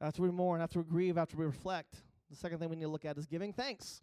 After 0.00 0.22
we 0.22 0.30
mourn, 0.30 0.60
after 0.60 0.80
we 0.80 0.84
grieve, 0.84 1.16
after 1.16 1.36
we 1.36 1.46
reflect, 1.46 1.96
the 2.28 2.36
second 2.36 2.58
thing 2.58 2.68
we 2.68 2.76
need 2.76 2.82
to 2.82 2.88
look 2.88 3.04
at 3.04 3.16
is 3.16 3.26
giving 3.26 3.52
thanks. 3.52 4.02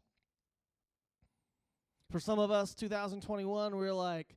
For 2.09 2.19
some 2.19 2.39
of 2.39 2.49
us, 2.49 2.73
2021, 2.73 3.75
we're 3.75 3.93
like, 3.93 4.35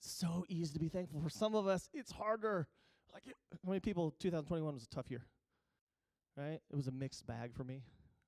so 0.00 0.44
easy 0.48 0.72
to 0.74 0.78
be 0.78 0.88
thankful. 0.88 1.20
For 1.20 1.30
some 1.30 1.54
of 1.54 1.66
us, 1.66 1.88
it's 1.94 2.12
harder. 2.12 2.66
Like, 3.12 3.22
how 3.26 3.68
many 3.68 3.80
people, 3.80 4.14
2021 4.18 4.74
was 4.74 4.84
a 4.84 4.88
tough 4.88 5.10
year, 5.10 5.24
right? 6.36 6.60
It 6.70 6.76
was 6.76 6.88
a 6.88 6.92
mixed 6.92 7.26
bag 7.26 7.54
for 7.54 7.64
me, 7.64 7.82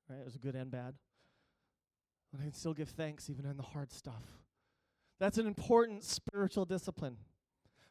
right? 0.08 0.20
It 0.20 0.24
was 0.24 0.36
good 0.36 0.54
and 0.54 0.70
bad. 0.70 0.94
But 2.36 2.42
I 2.42 2.46
can 2.46 2.54
still 2.54 2.74
give 2.74 2.90
thanks 2.90 3.30
even 3.30 3.46
in 3.46 3.56
the 3.56 3.62
hard 3.62 3.90
stuff. 3.90 4.22
That's 5.18 5.38
an 5.38 5.46
important 5.46 6.04
spiritual 6.04 6.66
discipline. 6.66 7.16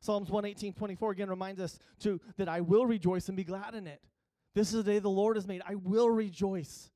Psalms 0.01 0.29
118, 0.29 0.73
24 0.73 1.11
again 1.11 1.29
reminds 1.29 1.59
us 1.59 1.79
to 2.01 2.21
that 2.37 2.47
I 2.47 2.61
will 2.61 2.85
rejoice 2.85 3.27
and 3.27 3.35
be 3.35 3.43
glad 3.43 3.73
in 3.73 3.87
it. 3.87 4.01
This 4.53 4.67
is 4.67 4.83
the 4.83 4.91
day 4.91 4.99
the 4.99 5.09
Lord 5.09 5.35
has 5.35 5.47
made. 5.47 5.63
I 5.67 5.75
will 5.75 6.09
rejoice. 6.09 6.91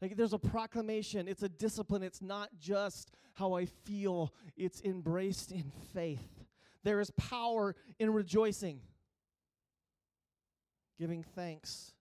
Like 0.00 0.16
there's 0.16 0.32
a 0.32 0.38
proclamation, 0.38 1.26
it's 1.26 1.42
a 1.42 1.48
discipline. 1.48 2.04
It's 2.04 2.22
not 2.22 2.50
just 2.60 3.10
how 3.34 3.54
I 3.54 3.66
feel, 3.66 4.32
it's 4.56 4.80
embraced 4.82 5.50
in 5.50 5.72
faith. 5.92 6.44
There 6.84 7.00
is 7.00 7.10
power 7.12 7.74
in 7.98 8.12
rejoicing. 8.12 8.80
Giving 10.98 11.24
thanks 11.34 11.94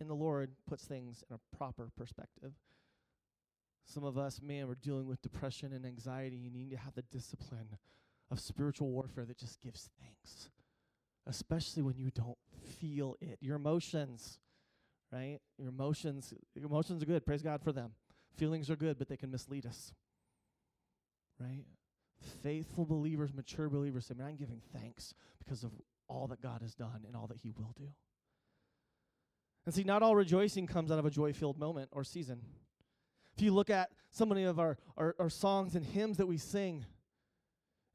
in 0.00 0.06
the 0.06 0.14
Lord 0.14 0.50
puts 0.68 0.84
things 0.84 1.24
in 1.28 1.34
a 1.34 1.56
proper 1.56 1.90
perspective. 1.96 2.52
Some 3.86 4.04
of 4.04 4.16
us, 4.16 4.40
man, 4.42 4.66
we're 4.66 4.74
dealing 4.74 5.06
with 5.06 5.22
depression 5.22 5.72
and 5.72 5.84
anxiety. 5.84 6.36
You 6.36 6.50
need 6.50 6.70
to 6.70 6.76
have 6.76 6.94
the 6.94 7.02
discipline 7.02 7.76
of 8.30 8.40
spiritual 8.40 8.88
warfare 8.90 9.24
that 9.26 9.38
just 9.38 9.60
gives 9.60 9.90
thanks, 10.00 10.48
especially 11.26 11.82
when 11.82 11.98
you 11.98 12.10
don't 12.10 12.38
feel 12.80 13.16
it. 13.20 13.38
Your 13.40 13.56
emotions 13.56 14.38
right? 15.14 15.38
Your 15.58 15.68
emotions, 15.68 16.34
your 16.54 16.66
emotions 16.66 17.02
are 17.02 17.06
good. 17.06 17.24
Praise 17.24 17.42
God 17.42 17.62
for 17.62 17.72
them. 17.72 17.92
Feelings 18.36 18.68
are 18.68 18.76
good, 18.76 18.98
but 18.98 19.08
they 19.08 19.16
can 19.16 19.30
mislead 19.30 19.64
us, 19.64 19.92
right? 21.38 21.64
Faithful 22.42 22.84
believers, 22.84 23.32
mature 23.32 23.68
believers 23.68 24.06
say, 24.06 24.14
man, 24.14 24.26
I'm 24.26 24.36
giving 24.36 24.60
thanks 24.72 25.14
because 25.38 25.62
of 25.62 25.70
all 26.08 26.26
that 26.28 26.42
God 26.42 26.62
has 26.62 26.74
done 26.74 27.04
and 27.06 27.14
all 27.14 27.28
that 27.28 27.38
He 27.38 27.50
will 27.50 27.72
do. 27.76 27.88
And 29.66 29.74
see, 29.74 29.84
not 29.84 30.02
all 30.02 30.16
rejoicing 30.16 30.66
comes 30.66 30.90
out 30.90 30.98
of 30.98 31.06
a 31.06 31.10
joy 31.10 31.32
filled 31.32 31.58
moment 31.58 31.90
or 31.92 32.02
season. 32.02 32.40
If 33.36 33.42
you 33.42 33.52
look 33.52 33.70
at 33.70 33.90
so 34.10 34.24
many 34.24 34.44
of 34.44 34.60
our, 34.60 34.76
our, 34.96 35.14
our 35.18 35.30
songs 35.30 35.74
and 35.74 35.84
hymns 35.84 36.18
that 36.18 36.26
we 36.26 36.38
sing, 36.38 36.84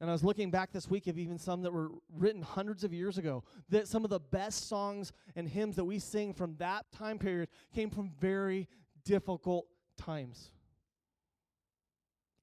and 0.01 0.09
I 0.09 0.13
was 0.13 0.23
looking 0.23 0.49
back 0.49 0.71
this 0.71 0.89
week 0.89 1.07
of 1.07 1.17
even 1.17 1.37
some 1.37 1.61
that 1.63 1.73
were 1.73 1.89
written 2.13 2.41
hundreds 2.41 2.83
of 2.83 2.93
years 2.93 3.17
ago. 3.17 3.43
That 3.69 3.87
some 3.87 4.05
of 4.05 4.09
the 4.09 4.19
best 4.19 4.69
songs 4.69 5.11
and 5.35 5.47
hymns 5.47 5.75
that 5.75 5.83
we 5.83 5.99
sing 5.99 6.33
from 6.33 6.55
that 6.59 6.85
time 6.91 7.19
period 7.19 7.49
came 7.75 7.89
from 7.89 8.11
very 8.19 8.69
difficult 9.03 9.67
times. 9.97 10.51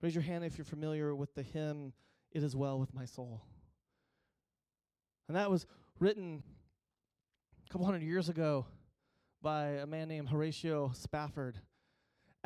Raise 0.02 0.14
your 0.14 0.22
hand 0.22 0.44
if 0.44 0.58
you're 0.58 0.66
familiar 0.66 1.14
with 1.14 1.34
the 1.34 1.42
hymn, 1.42 1.94
It 2.30 2.42
Is 2.42 2.54
Well 2.54 2.78
With 2.78 2.92
My 2.92 3.06
Soul. 3.06 3.42
And 5.28 5.36
that 5.36 5.50
was 5.50 5.66
written 5.98 6.42
a 7.66 7.72
couple 7.72 7.86
hundred 7.86 8.02
years 8.02 8.28
ago 8.28 8.66
by 9.40 9.68
a 9.68 9.86
man 9.86 10.08
named 10.08 10.28
Horatio 10.28 10.92
Spafford 10.94 11.58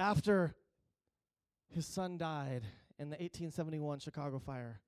after 0.01 0.55
his 1.69 1.87
son 1.87 2.19
died 2.19 2.63
in 2.99 3.11
the 3.11 3.17
1871 3.17 4.01
Chicago 4.01 4.39
fire 4.39 4.81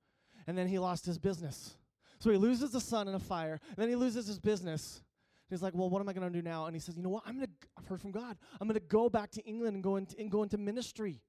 and 0.47 0.57
then 0.57 0.67
he 0.67 0.79
lost 0.79 1.05
his 1.05 1.17
business. 1.17 1.77
So 2.19 2.29
he 2.29 2.37
loses 2.37 2.71
the 2.71 2.79
son 2.79 3.07
in 3.07 3.15
a 3.15 3.19
fire, 3.19 3.59
and 3.67 3.77
then 3.77 3.89
he 3.89 3.95
loses 3.95 4.27
his 4.27 4.39
business. 4.39 5.01
He's 5.49 5.61
like, 5.61 5.73
well, 5.75 5.89
what 5.89 6.01
am 6.01 6.09
I 6.09 6.13
going 6.13 6.31
to 6.31 6.35
do 6.35 6.41
now? 6.41 6.65
And 6.65 6.75
he 6.75 6.79
says, 6.79 6.95
you 6.95 7.03
know 7.03 7.09
what? 7.09 7.23
I'm 7.25 7.35
going 7.35 7.47
to, 7.47 7.53
I've 7.77 7.87
heard 7.87 8.01
from 8.01 8.11
God. 8.11 8.37
I'm 8.59 8.67
going 8.67 8.79
to 8.79 8.85
go 8.85 9.09
back 9.09 9.29
to 9.31 9.41
England 9.43 9.75
and 9.75 9.83
go, 9.83 9.97
into, 9.97 10.17
and 10.17 10.31
go 10.31 10.41
into 10.41 10.57
ministry. 10.57 11.21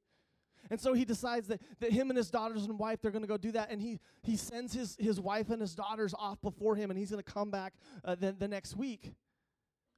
And 0.70 0.80
so 0.80 0.94
he 0.94 1.04
decides 1.04 1.48
that, 1.48 1.60
that 1.80 1.92
him 1.92 2.10
and 2.10 2.16
his 2.16 2.30
daughters 2.30 2.64
and 2.64 2.78
wife, 2.78 3.00
they're 3.02 3.10
going 3.10 3.22
to 3.22 3.28
go 3.28 3.36
do 3.36 3.52
that. 3.52 3.70
And 3.70 3.82
he, 3.82 4.00
he 4.22 4.36
sends 4.36 4.72
his, 4.72 4.96
his 4.98 5.20
wife 5.20 5.50
and 5.50 5.60
his 5.60 5.74
daughters 5.74 6.14
off 6.18 6.40
before 6.40 6.74
him, 6.74 6.90
and 6.90 6.98
he's 6.98 7.10
going 7.10 7.22
to 7.22 7.32
come 7.32 7.50
back 7.50 7.74
uh, 8.04 8.14
the, 8.14 8.32
the 8.32 8.48
next 8.48 8.76
week. 8.76 9.12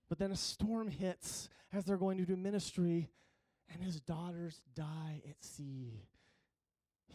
But 0.08 0.18
then 0.18 0.32
a 0.32 0.36
storm 0.36 0.88
hits 0.88 1.48
as 1.72 1.84
they're 1.84 1.96
going 1.96 2.18
to 2.18 2.24
do 2.24 2.36
ministry, 2.36 3.10
and 3.72 3.82
his 3.82 4.00
daughters 4.00 4.62
die 4.74 5.22
at 5.28 5.42
sea 5.44 6.06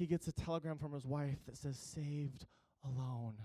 he 0.01 0.07
gets 0.07 0.27
a 0.27 0.31
telegram 0.31 0.77
from 0.77 0.93
his 0.93 1.05
wife 1.05 1.37
that 1.45 1.57
says, 1.57 1.77
saved 1.77 2.45
alone. 2.83 3.35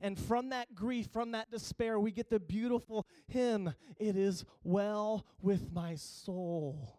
And 0.00 0.18
from 0.18 0.50
that 0.50 0.74
grief, 0.74 1.08
from 1.12 1.32
that 1.32 1.50
despair, 1.50 1.98
we 1.98 2.10
get 2.10 2.30
the 2.30 2.40
beautiful 2.40 3.06
hymn, 3.28 3.74
It 3.98 4.16
is 4.16 4.44
well 4.62 5.26
with 5.40 5.72
my 5.72 5.96
soul. 5.96 6.96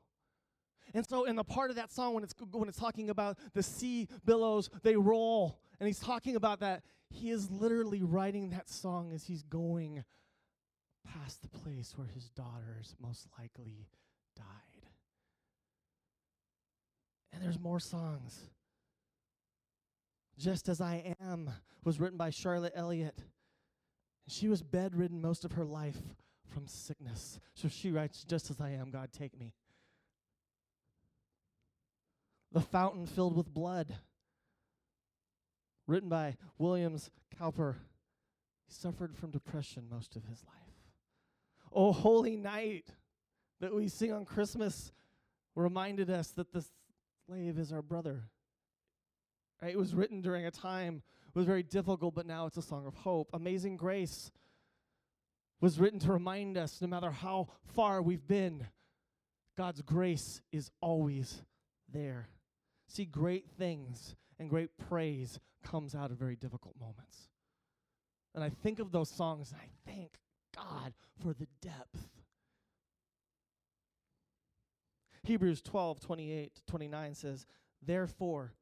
And 0.94 1.06
so, 1.08 1.24
in 1.24 1.38
the 1.38 1.44
part 1.44 1.70
of 1.70 1.78
that 1.78 1.92
song, 1.92 2.14
when 2.14 2.24
it's, 2.24 2.34
when 2.52 2.68
it's 2.68 2.78
talking 2.78 3.10
about 3.10 3.38
the 3.54 3.64
sea 3.64 4.10
billows, 4.26 4.70
they 4.84 4.98
roll, 4.98 5.62
and 5.80 5.88
he's 5.88 6.00
talking 6.00 6.36
about 6.36 6.60
that, 6.60 6.84
he 7.10 7.32
is 7.32 7.50
literally 7.50 8.04
writing 8.04 8.50
that 8.50 8.70
song 8.70 9.12
as 9.14 9.26
he's 9.26 9.44
going 9.44 10.04
past 11.06 11.42
the 11.42 11.50
place 11.50 11.94
where 11.98 12.08
his 12.08 12.30
daughters 12.30 12.96
most 13.02 13.28
likely 13.38 13.88
died. 14.36 14.71
And 17.34 17.44
there's 17.44 17.60
more 17.60 17.80
songs. 17.80 18.50
Just 20.38 20.70
as 20.70 20.82
I 20.82 21.16
Am 21.22 21.50
was 21.84 22.00
written 22.00 22.18
by 22.18 22.30
Charlotte 22.30 22.74
Elliott. 22.76 23.18
She 24.28 24.48
was 24.48 24.62
bedridden 24.62 25.22
most 25.22 25.46
of 25.46 25.54
her 25.54 25.66
life 25.66 25.98
from 26.48 26.68
sickness. 26.68 27.40
So 27.54 27.68
she 27.68 27.92
writes, 27.92 28.24
Just 28.24 28.50
as 28.50 28.62
I 28.62 28.72
am, 28.72 28.92
God, 28.92 29.10
take 29.12 29.38
me. 29.38 29.54
The 32.52 32.62
Fountain 32.62 33.08
Filled 33.08 33.36
with 33.36 33.54
Blood, 33.54 33.96
written 35.88 36.10
by 36.10 36.36
Williams 36.58 37.10
Cowper. 37.38 37.78
He 38.68 38.74
suffered 38.74 39.16
from 39.16 39.32
depression 39.32 39.88
most 39.90 40.16
of 40.16 40.26
his 40.26 40.44
life. 40.44 40.56
Oh, 41.72 41.94
Holy 41.94 42.36
Night 42.36 42.88
that 43.62 43.74
we 43.74 43.88
sing 43.88 44.12
on 44.12 44.26
Christmas 44.26 44.92
reminded 45.56 46.10
us 46.10 46.32
that 46.32 46.52
the 46.52 46.66
slave 47.32 47.58
is 47.58 47.72
our 47.72 47.82
brother. 47.82 48.24
Right? 49.62 49.72
It 49.72 49.78
was 49.78 49.96
written 49.96 50.22
during 50.22 50.46
a 50.46 50.52
time 50.52 51.02
it 51.34 51.38
was 51.38 51.46
very 51.46 51.64
difficult, 51.64 52.14
but 52.14 52.26
now 52.26 52.46
it's 52.46 52.58
a 52.58 52.62
song 52.62 52.86
of 52.86 52.94
hope. 52.94 53.30
Amazing 53.34 53.78
Grace 53.78 54.32
was 55.62 55.80
written 55.80 56.00
to 56.00 56.12
remind 56.12 56.58
us 56.58 56.82
no 56.82 56.88
matter 56.88 57.10
how 57.10 57.48
far 57.74 58.02
we've 58.02 58.28
been, 58.28 58.68
God's 59.58 59.82
grace 59.82 60.42
is 60.52 60.72
always 60.82 61.42
there. 61.88 62.28
See, 62.90 63.06
great 63.06 63.46
things 63.58 64.18
and 64.38 64.50
great 64.50 64.78
praise 64.78 65.40
comes 65.64 65.96
out 65.96 66.12
of 66.12 66.18
very 66.18 66.36
difficult 66.36 66.76
moments. 66.78 67.30
And 68.36 68.44
I 68.44 68.50
think 68.50 68.80
of 68.80 68.92
those 68.92 69.10
songs 69.10 69.54
and 69.54 69.62
I 69.62 69.90
thank 69.90 70.18
God 70.54 70.94
for 71.24 71.34
the 71.34 71.48
depth. 71.62 72.10
Hebrews 75.24 75.62
12, 75.62 76.00
28 76.00 76.56
to 76.56 76.66
29 76.66 77.16
says, 77.16 77.46
Therefore, 77.82 78.54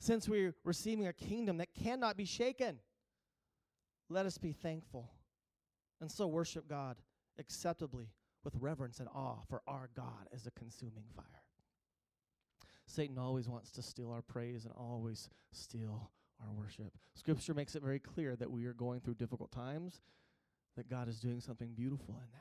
since 0.00 0.28
we're 0.28 0.54
receiving 0.64 1.06
a 1.06 1.12
kingdom 1.12 1.58
that 1.58 1.74
cannot 1.74 2.16
be 2.16 2.24
shaken. 2.24 2.78
Let 4.08 4.26
us 4.26 4.38
be 4.38 4.52
thankful 4.52 5.12
and 6.00 6.10
so 6.10 6.26
worship 6.26 6.68
God 6.68 6.96
acceptably 7.38 8.08
with 8.42 8.54
reverence 8.58 9.00
and 9.00 9.08
awe, 9.14 9.36
for 9.48 9.62
our 9.68 9.90
God 9.94 10.28
is 10.32 10.46
a 10.46 10.50
consuming 10.52 11.04
fire. 11.14 11.26
Satan 12.86 13.18
always 13.18 13.48
wants 13.48 13.70
to 13.72 13.82
steal 13.82 14.10
our 14.10 14.22
praise 14.22 14.64
and 14.64 14.74
always 14.76 15.28
steal 15.52 16.10
our 16.40 16.52
worship. 16.52 16.96
Scripture 17.14 17.54
makes 17.54 17.76
it 17.76 17.82
very 17.82 17.98
clear 18.00 18.34
that 18.36 18.50
we 18.50 18.64
are 18.64 18.72
going 18.72 19.00
through 19.00 19.14
difficult 19.14 19.52
times, 19.52 20.00
that 20.76 20.88
God 20.88 21.08
is 21.08 21.20
doing 21.20 21.40
something 21.40 21.72
beautiful 21.74 22.14
in 22.14 22.30
that. 22.32 22.40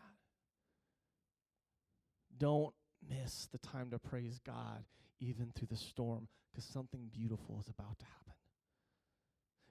Don't 2.37 2.73
miss 3.07 3.47
the 3.51 3.57
time 3.57 3.91
to 3.91 3.99
praise 3.99 4.39
God 4.45 4.83
even 5.19 5.51
through 5.55 5.67
the 5.67 5.75
storm 5.75 6.27
because 6.51 6.65
something 6.65 7.09
beautiful 7.11 7.59
is 7.59 7.67
about 7.67 7.99
to 7.99 8.05
happen. 8.05 8.33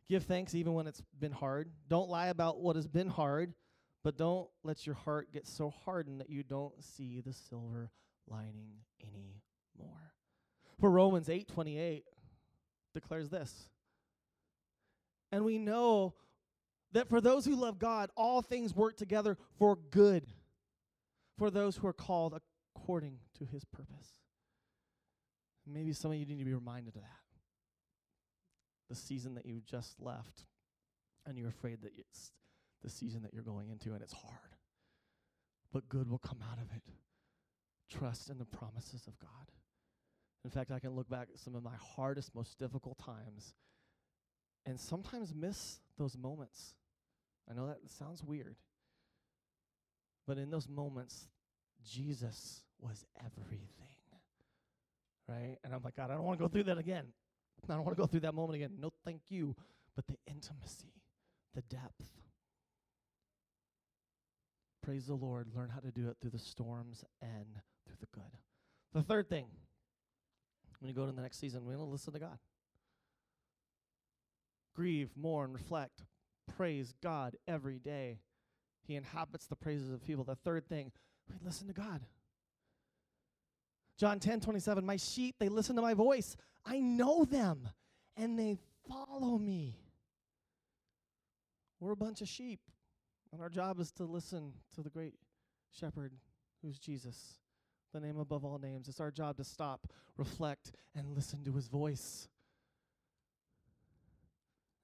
Give 0.09 0.23
thanks 0.23 0.55
even 0.55 0.75
when 0.75 0.87
it's 0.87 1.03
been 1.19 1.33
hard. 1.33 1.71
Don't 1.89 2.09
lie 2.09 2.29
about 2.29 2.61
what 2.61 2.77
has 2.77 2.87
been 2.87 3.09
hard, 3.09 3.53
but 4.03 4.17
don't 4.17 4.49
let 4.63 4.87
your 4.87 4.95
heart 4.95 5.33
get 5.33 5.47
so 5.47 5.71
hardened 5.85 6.21
that 6.21 6.31
you 6.31 6.43
don't 6.43 6.83
see 6.83 7.21
the 7.21 7.33
silver 7.33 7.91
lining 8.27 8.71
anymore. 9.03 10.15
For 10.81 10.91
Romans 10.91 11.29
8:28 11.29 12.05
declares 12.95 13.29
this. 13.29 13.69
And 15.31 15.45
we 15.45 15.59
know 15.59 16.15
that 16.93 17.09
for 17.09 17.21
those 17.21 17.45
who 17.45 17.55
love 17.55 17.79
God, 17.79 18.11
all 18.17 18.41
things 18.41 18.75
work 18.75 18.97
together 18.97 19.37
for 19.59 19.77
good 19.77 20.33
for 21.37 21.51
those 21.51 21.77
who 21.77 21.87
are 21.87 21.93
called 21.93 22.41
according 22.79 23.19
to 23.39 23.45
his 23.45 23.65
purpose. 23.65 24.21
Maybe 25.67 25.93
some 25.93 26.11
of 26.11 26.17
you 26.17 26.25
need 26.25 26.39
to 26.39 26.45
be 26.45 26.55
reminded 26.55 26.97
of 26.97 27.03
that. 27.03 27.09
The 28.89 28.95
season 28.95 29.35
that 29.35 29.45
you 29.45 29.61
just 29.67 30.01
left, 30.01 30.47
and 31.27 31.37
you're 31.37 31.49
afraid 31.49 31.83
that 31.83 31.93
it's 31.97 32.33
the 32.83 32.89
season 32.89 33.23
that 33.23 33.35
you're 33.35 33.43
going 33.43 33.69
into, 33.69 33.93
and 33.93 34.03
it's 34.03 34.15
hard. 34.15 34.57
But 35.73 35.89
good 35.89 36.09
will 36.09 36.19
come 36.19 36.39
out 36.51 36.59
of 36.59 36.75
it. 36.75 36.83
Trust 37.91 38.31
in 38.31 38.39
the 38.39 38.47
promises 38.47 39.07
of 39.07 39.19
God. 39.19 39.53
In 40.45 40.51
fact, 40.51 40.71
I 40.71 40.79
can 40.79 40.95
look 40.95 41.11
back 41.11 41.29
at 41.33 41.39
some 41.39 41.55
of 41.55 41.63
my 41.63 41.75
hardest, 41.97 42.35
most 42.35 42.59
difficult 42.59 42.99
times 42.99 43.55
and 44.69 44.79
sometimes 44.79 45.35
miss 45.35 45.81
those 45.97 46.17
moments. 46.17 46.75
I 47.51 47.55
know 47.55 47.67
that 47.67 47.79
sounds 47.91 48.23
weird. 48.23 48.57
But 50.27 50.37
in 50.37 50.51
those 50.51 50.69
moments, 50.69 51.29
Jesus 51.83 52.65
was 52.81 53.05
everything. 53.19 53.67
Right? 55.29 55.59
And 55.63 55.75
I'm 55.75 55.83
like, 55.83 55.97
God, 55.97 56.11
I 56.11 56.15
don't 56.15 56.25
want 56.25 56.39
to 56.39 56.45
go 56.45 56.49
through 56.49 56.65
that 56.65 56.79
again. 56.79 57.05
I 57.69 57.75
don't 57.75 57.85
want 57.85 57.97
to 57.97 58.01
go 58.01 58.07
through 58.07 58.21
that 58.21 58.35
moment 58.35 58.57
again. 58.57 58.73
No, 58.81 58.91
thank 59.05 59.23
you. 59.29 59.55
But 59.95 60.07
the 60.07 60.17
intimacy, 60.27 60.95
the 61.55 61.63
depth. 61.63 62.05
Praise 64.83 65.07
the 65.07 65.15
Lord. 65.15 65.49
Learn 65.55 65.69
how 65.69 65.81
to 65.81 65.91
do 65.91 66.09
it 66.09 66.17
through 66.21 66.31
the 66.31 66.39
storms 66.39 67.05
and 67.21 67.47
through 67.85 67.97
the 68.01 68.07
good. 68.15 68.39
The 68.95 69.03
third 69.03 69.29
thing, 69.29 69.47
when 70.81 70.89
you 70.89 70.95
go 70.95 71.05
to 71.05 71.13
the 71.13 71.21
next 71.21 71.39
season, 71.39 71.65
we're 71.65 71.75
going 71.75 71.87
to 71.87 71.93
listen 71.93 72.15
to 72.15 72.19
God. 72.19 72.39
Grieve, 74.75 75.11
mourn, 75.15 75.53
reflect, 75.53 76.05
praise 76.57 76.95
God 77.03 77.37
every 77.47 77.79
day. 77.79 78.21
He 78.87 78.95
inhabits 78.95 79.47
the 79.47 79.57
praises 79.57 79.93
of 79.93 80.07
people. 80.07 80.25
The 80.25 80.37
third 80.37 80.69
thing, 80.69 80.93
we 81.29 81.35
listen 81.45 81.67
to 81.67 81.75
God. 81.75 82.01
John 83.99 84.21
10 84.21 84.41
27, 84.41 84.87
my 84.87 84.97
sheep, 84.97 85.35
they 85.39 85.49
listen 85.49 85.77
to 85.77 85.83
my 85.83 85.95
voice. 85.95 86.37
I 86.65 86.79
know 86.81 87.25
them 87.25 87.69
and 88.17 88.39
they 88.39 88.57
follow 88.89 89.39
me. 89.39 89.77
We're 91.81 91.93
a 91.93 91.97
bunch 91.97 92.21
of 92.21 92.29
sheep, 92.29 92.61
and 93.33 93.41
our 93.41 93.49
job 93.49 93.79
is 93.79 93.93
to 93.93 94.05
listen 94.05 94.53
to 94.75 94.83
the 94.83 94.91
great 94.91 95.15
shepherd 95.71 96.13
who's 96.61 96.79
Jesus, 96.79 97.39
the 97.93 98.01
name 98.01 98.19
above 98.19 98.45
all 98.45 98.59
names. 98.59 98.89
It's 98.89 99.01
our 99.01 99.13
job 99.13 99.37
to 99.37 99.45
stop, 99.45 99.93
reflect, 100.17 100.73
and 100.97 101.15
listen 101.15 101.45
to 101.45 101.53
his 101.53 101.69
voice. 101.69 102.29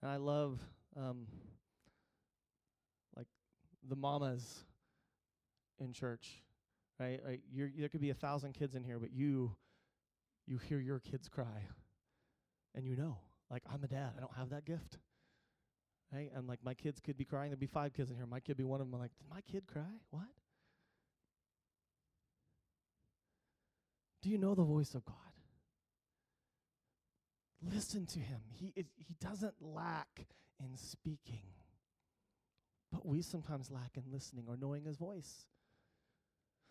And 0.02 0.10
I 0.10 0.16
love 0.16 0.60
um, 0.96 1.26
like 3.16 3.26
the 3.88 3.96
mamas 3.96 4.64
in 5.80 5.92
church, 5.92 6.43
right? 6.98 7.20
right? 7.26 7.40
You're, 7.52 7.70
there 7.76 7.88
could 7.88 8.00
be 8.00 8.10
a 8.10 8.14
thousand 8.14 8.54
kids 8.54 8.74
in 8.74 8.84
here, 8.84 8.98
but 8.98 9.12
you, 9.12 9.54
you 10.46 10.58
hear 10.58 10.78
your 10.78 10.98
kids 10.98 11.28
cry, 11.28 11.68
and 12.74 12.86
you 12.86 12.96
know, 12.96 13.18
like 13.50 13.62
I'm 13.72 13.82
a 13.84 13.88
dad, 13.88 14.12
I 14.16 14.20
don't 14.20 14.34
have 14.36 14.50
that 14.50 14.64
gift, 14.64 14.98
right? 16.12 16.30
And 16.34 16.48
like 16.48 16.60
my 16.64 16.74
kids 16.74 17.00
could 17.00 17.16
be 17.16 17.24
crying. 17.24 17.50
There'd 17.50 17.60
be 17.60 17.66
five 17.66 17.92
kids 17.92 18.10
in 18.10 18.16
here. 18.16 18.26
My 18.26 18.40
kid 18.40 18.56
be 18.56 18.64
one 18.64 18.80
of 18.80 18.86
them. 18.86 18.94
I'm 18.94 19.00
like, 19.00 19.16
did 19.16 19.28
my 19.30 19.40
kid 19.40 19.66
cry? 19.66 19.82
What? 20.10 20.22
Do 24.22 24.30
you 24.30 24.38
know 24.38 24.54
the 24.54 24.64
voice 24.64 24.94
of 24.94 25.04
God? 25.04 25.16
Listen 27.62 28.06
to 28.06 28.18
him. 28.18 28.40
He, 28.52 28.72
is, 28.74 28.86
he 28.96 29.14
doesn't 29.20 29.54
lack 29.60 30.26
in 30.60 30.76
speaking. 30.76 31.42
But 32.90 33.06
we 33.06 33.22
sometimes 33.22 33.70
lack 33.70 33.96
in 33.96 34.04
listening 34.10 34.44
or 34.48 34.56
knowing 34.56 34.84
his 34.84 34.96
voice. 34.96 35.46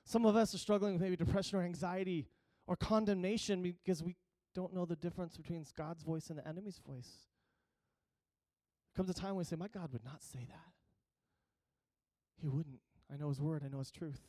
Some 0.05 0.25
of 0.25 0.35
us 0.35 0.53
are 0.53 0.57
struggling 0.57 0.93
with 0.93 1.01
maybe 1.01 1.15
depression 1.15 1.59
or 1.59 1.63
anxiety 1.63 2.27
or 2.67 2.75
condemnation 2.75 3.61
because 3.61 4.03
we 4.03 4.15
don't 4.53 4.73
know 4.73 4.85
the 4.85 4.95
difference 4.95 5.37
between 5.37 5.65
God's 5.77 6.03
voice 6.03 6.29
and 6.29 6.37
the 6.37 6.47
enemy's 6.47 6.79
voice. 6.85 7.11
Comes 8.95 9.09
a 9.09 9.13
time 9.13 9.29
when 9.29 9.37
we 9.37 9.43
say, 9.45 9.55
My 9.55 9.67
God 9.67 9.91
would 9.91 10.05
not 10.05 10.21
say 10.21 10.45
that. 10.47 10.73
He 12.41 12.47
wouldn't. 12.47 12.79
I 13.11 13.17
know 13.17 13.29
his 13.29 13.41
word, 13.41 13.63
I 13.65 13.69
know 13.69 13.79
his 13.79 13.91
truth. 13.91 14.21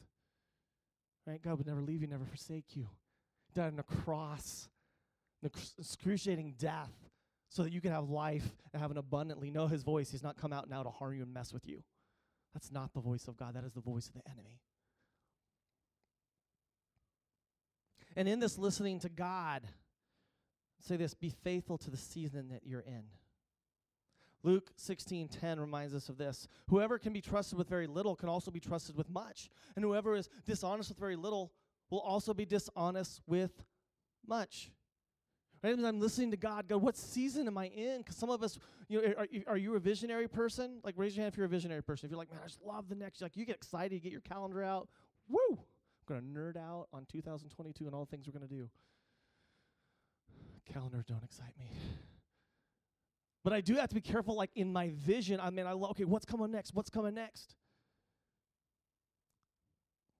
Right? 1.26 1.42
God 1.42 1.58
would 1.58 1.66
never 1.66 1.82
leave 1.82 2.02
you, 2.02 2.06
never 2.06 2.24
forsake 2.24 2.76
you. 2.76 2.88
He 3.48 3.54
died 3.54 3.72
on 3.72 3.78
a 3.78 3.82
cross 3.82 4.68
the 5.44 5.50
excruciating 5.78 6.54
death 6.58 6.92
so 7.50 7.62
that 7.62 7.72
you 7.72 7.80
can 7.80 7.92
have 7.92 8.08
life 8.08 8.56
and 8.72 8.80
have 8.80 8.90
an 8.90 8.96
abundantly 8.96 9.50
know 9.50 9.66
his 9.66 9.82
voice. 9.82 10.10
He's 10.10 10.22
not 10.22 10.36
come 10.36 10.52
out 10.52 10.68
now 10.68 10.82
to 10.82 10.90
harm 10.90 11.14
you 11.14 11.22
and 11.22 11.32
mess 11.32 11.52
with 11.52 11.68
you. 11.68 11.82
That's 12.54 12.72
not 12.72 12.94
the 12.94 13.00
voice 13.00 13.28
of 13.28 13.36
God. 13.36 13.54
That 13.54 13.64
is 13.64 13.72
the 13.72 13.80
voice 13.80 14.08
of 14.08 14.14
the 14.14 14.28
enemy. 14.30 14.60
And 18.16 18.28
in 18.28 18.40
this 18.40 18.58
listening 18.58 19.00
to 19.00 19.08
God, 19.08 19.62
say 20.80 20.96
this 20.96 21.14
be 21.14 21.30
faithful 21.30 21.78
to 21.78 21.90
the 21.90 21.96
season 21.96 22.48
that 22.50 22.62
you're 22.64 22.80
in. 22.80 23.04
Luke 24.42 24.72
16:10 24.76 25.58
reminds 25.58 25.94
us 25.94 26.10
of 26.10 26.18
this. 26.18 26.46
Whoever 26.68 26.98
can 26.98 27.12
be 27.12 27.22
trusted 27.22 27.56
with 27.56 27.68
very 27.68 27.86
little 27.86 28.14
can 28.14 28.28
also 28.28 28.50
be 28.50 28.60
trusted 28.60 28.94
with 28.94 29.08
much. 29.08 29.48
And 29.74 29.84
whoever 29.84 30.14
is 30.14 30.28
dishonest 30.44 30.90
with 30.90 30.98
very 30.98 31.16
little 31.16 31.52
will 31.90 32.00
also 32.00 32.34
be 32.34 32.44
dishonest 32.44 33.22
with 33.26 33.64
much. 34.26 34.70
Right? 35.62 35.78
I'm 35.78 35.98
listening 35.98 36.30
to 36.32 36.36
God. 36.36 36.68
God, 36.68 36.82
what 36.82 36.94
season 36.94 37.46
am 37.46 37.56
I 37.56 37.68
in? 37.68 37.98
Because 37.98 38.16
some 38.16 38.28
of 38.28 38.42
us, 38.42 38.58
you 38.86 39.00
know, 39.00 39.14
are, 39.16 39.26
are 39.46 39.56
you 39.56 39.76
a 39.76 39.80
visionary 39.80 40.28
person? 40.28 40.80
Like, 40.84 40.94
raise 40.98 41.16
your 41.16 41.22
hand 41.22 41.32
if 41.32 41.38
you're 41.38 41.46
a 41.46 41.48
visionary 41.48 41.82
person. 41.82 42.04
If 42.04 42.10
you're 42.10 42.18
like, 42.18 42.30
man, 42.30 42.40
I 42.42 42.46
just 42.46 42.60
love 42.62 42.90
the 42.90 42.94
next. 42.94 43.22
Like, 43.22 43.34
you 43.34 43.46
get 43.46 43.56
excited, 43.56 43.94
you 43.94 44.00
get 44.00 44.12
your 44.12 44.20
calendar 44.20 44.62
out. 44.62 44.88
Woo! 45.26 45.58
I'm 46.08 46.20
gonna 46.20 46.26
nerd 46.26 46.56
out 46.56 46.88
on 46.92 47.06
2022 47.10 47.86
and 47.86 47.94
all 47.94 48.04
the 48.04 48.10
things 48.10 48.26
we're 48.26 48.32
gonna 48.32 48.46
do. 48.46 48.68
Calendars 50.72 51.04
don't 51.06 51.24
excite 51.24 51.56
me. 51.58 51.66
But 53.42 53.52
I 53.52 53.60
do 53.60 53.74
have 53.74 53.90
to 53.90 53.94
be 53.94 54.00
careful, 54.00 54.34
like 54.34 54.50
in 54.54 54.72
my 54.72 54.90
vision. 54.94 55.38
I 55.38 55.50
mean, 55.50 55.66
I 55.66 55.72
love, 55.72 55.90
okay, 55.90 56.04
what's 56.04 56.24
coming 56.24 56.50
next? 56.50 56.74
What's 56.74 56.88
coming 56.88 57.14
next? 57.14 57.54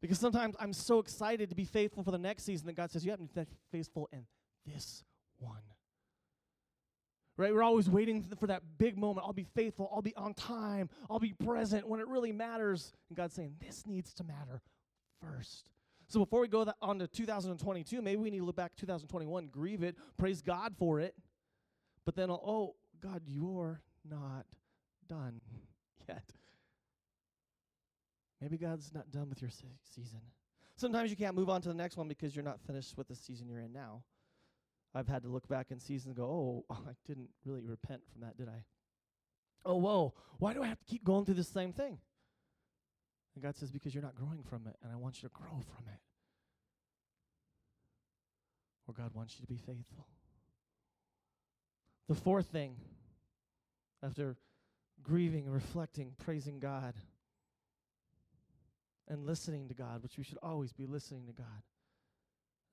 Because 0.02 0.18
sometimes 0.18 0.54
I'm 0.60 0.74
so 0.74 0.98
excited 0.98 1.48
to 1.48 1.54
be 1.54 1.64
faithful 1.64 2.02
for 2.02 2.10
the 2.10 2.18
next 2.18 2.44
season 2.44 2.66
that 2.66 2.74
God 2.74 2.90
says, 2.90 3.04
You 3.04 3.10
have 3.12 3.20
to 3.20 3.26
be 3.26 3.46
faithful 3.72 4.08
in 4.12 4.26
this 4.66 5.02
one. 5.38 5.62
Right? 7.38 7.52
We're 7.52 7.62
always 7.62 7.88
waiting 7.88 8.22
for 8.38 8.46
that 8.46 8.62
big 8.78 8.98
moment. 8.98 9.26
I'll 9.26 9.32
be 9.32 9.46
faithful. 9.54 9.90
I'll 9.92 10.02
be 10.02 10.14
on 10.14 10.34
time. 10.34 10.90
I'll 11.10 11.18
be 11.18 11.32
present 11.32 11.88
when 11.88 12.00
it 12.00 12.06
really 12.06 12.32
matters. 12.32 12.92
And 13.08 13.16
God's 13.16 13.34
saying, 13.34 13.56
this 13.66 13.86
needs 13.86 14.12
to 14.14 14.24
matter 14.24 14.60
first. 15.20 15.70
So 16.08 16.20
before 16.20 16.40
we 16.40 16.48
go 16.48 16.66
on 16.82 16.98
to 16.98 17.06
2022, 17.06 18.02
maybe 18.02 18.16
we 18.16 18.30
need 18.30 18.38
to 18.38 18.44
look 18.44 18.56
back 18.56 18.76
2021, 18.76 19.48
grieve 19.48 19.82
it, 19.82 19.96
praise 20.18 20.42
God 20.42 20.74
for 20.78 21.00
it. 21.00 21.14
But 22.04 22.16
then, 22.16 22.30
oh, 22.30 22.74
God, 23.02 23.22
you're 23.26 23.80
not 24.08 24.46
done 25.08 25.40
yet. 26.08 26.24
Maybe 28.40 28.58
God's 28.58 28.92
not 28.92 29.10
done 29.10 29.30
with 29.30 29.40
your 29.40 29.50
se- 29.50 29.64
season. 29.94 30.20
Sometimes 30.76 31.10
you 31.10 31.16
can't 31.16 31.34
move 31.34 31.48
on 31.48 31.62
to 31.62 31.68
the 31.68 31.74
next 31.74 31.96
one 31.96 32.08
because 32.08 32.34
you're 32.34 32.44
not 32.44 32.60
finished 32.66 32.96
with 32.96 33.08
the 33.08 33.14
season 33.14 33.48
you're 33.48 33.60
in 33.60 33.72
now. 33.72 34.02
I've 34.94 35.08
had 35.08 35.22
to 35.22 35.28
look 35.28 35.48
back 35.48 35.70
in 35.70 35.80
seasons 35.80 36.08
and 36.08 36.16
go, 36.16 36.24
oh, 36.24 36.64
I 36.74 36.92
didn't 37.06 37.30
really 37.44 37.64
repent 37.64 38.02
from 38.12 38.22
that, 38.22 38.36
did 38.36 38.48
I? 38.48 38.64
Oh, 39.64 39.76
whoa, 39.76 40.14
why 40.38 40.52
do 40.52 40.62
I 40.62 40.66
have 40.66 40.78
to 40.78 40.84
keep 40.84 41.04
going 41.04 41.24
through 41.24 41.34
the 41.34 41.44
same 41.44 41.72
thing? 41.72 41.98
And 43.34 43.42
God 43.42 43.56
says, 43.56 43.70
because 43.70 43.94
you're 43.94 44.02
not 44.02 44.14
growing 44.14 44.42
from 44.42 44.66
it, 44.66 44.76
and 44.82 44.92
I 44.92 44.96
want 44.96 45.22
you 45.22 45.28
to 45.28 45.34
grow 45.34 45.50
from 45.50 45.86
it. 45.92 46.00
Or 48.86 48.94
God 48.94 49.10
wants 49.14 49.34
you 49.34 49.46
to 49.46 49.52
be 49.52 49.58
faithful. 49.58 50.06
The 52.08 52.14
fourth 52.14 52.46
thing, 52.46 52.76
after 54.02 54.36
grieving, 55.02 55.48
reflecting, 55.48 56.12
praising 56.22 56.60
God, 56.60 56.94
and 59.08 59.26
listening 59.26 59.68
to 59.68 59.74
God, 59.74 60.02
which 60.02 60.16
we 60.16 60.24
should 60.24 60.38
always 60.42 60.72
be 60.72 60.86
listening 60.86 61.26
to 61.26 61.32
God. 61.32 61.62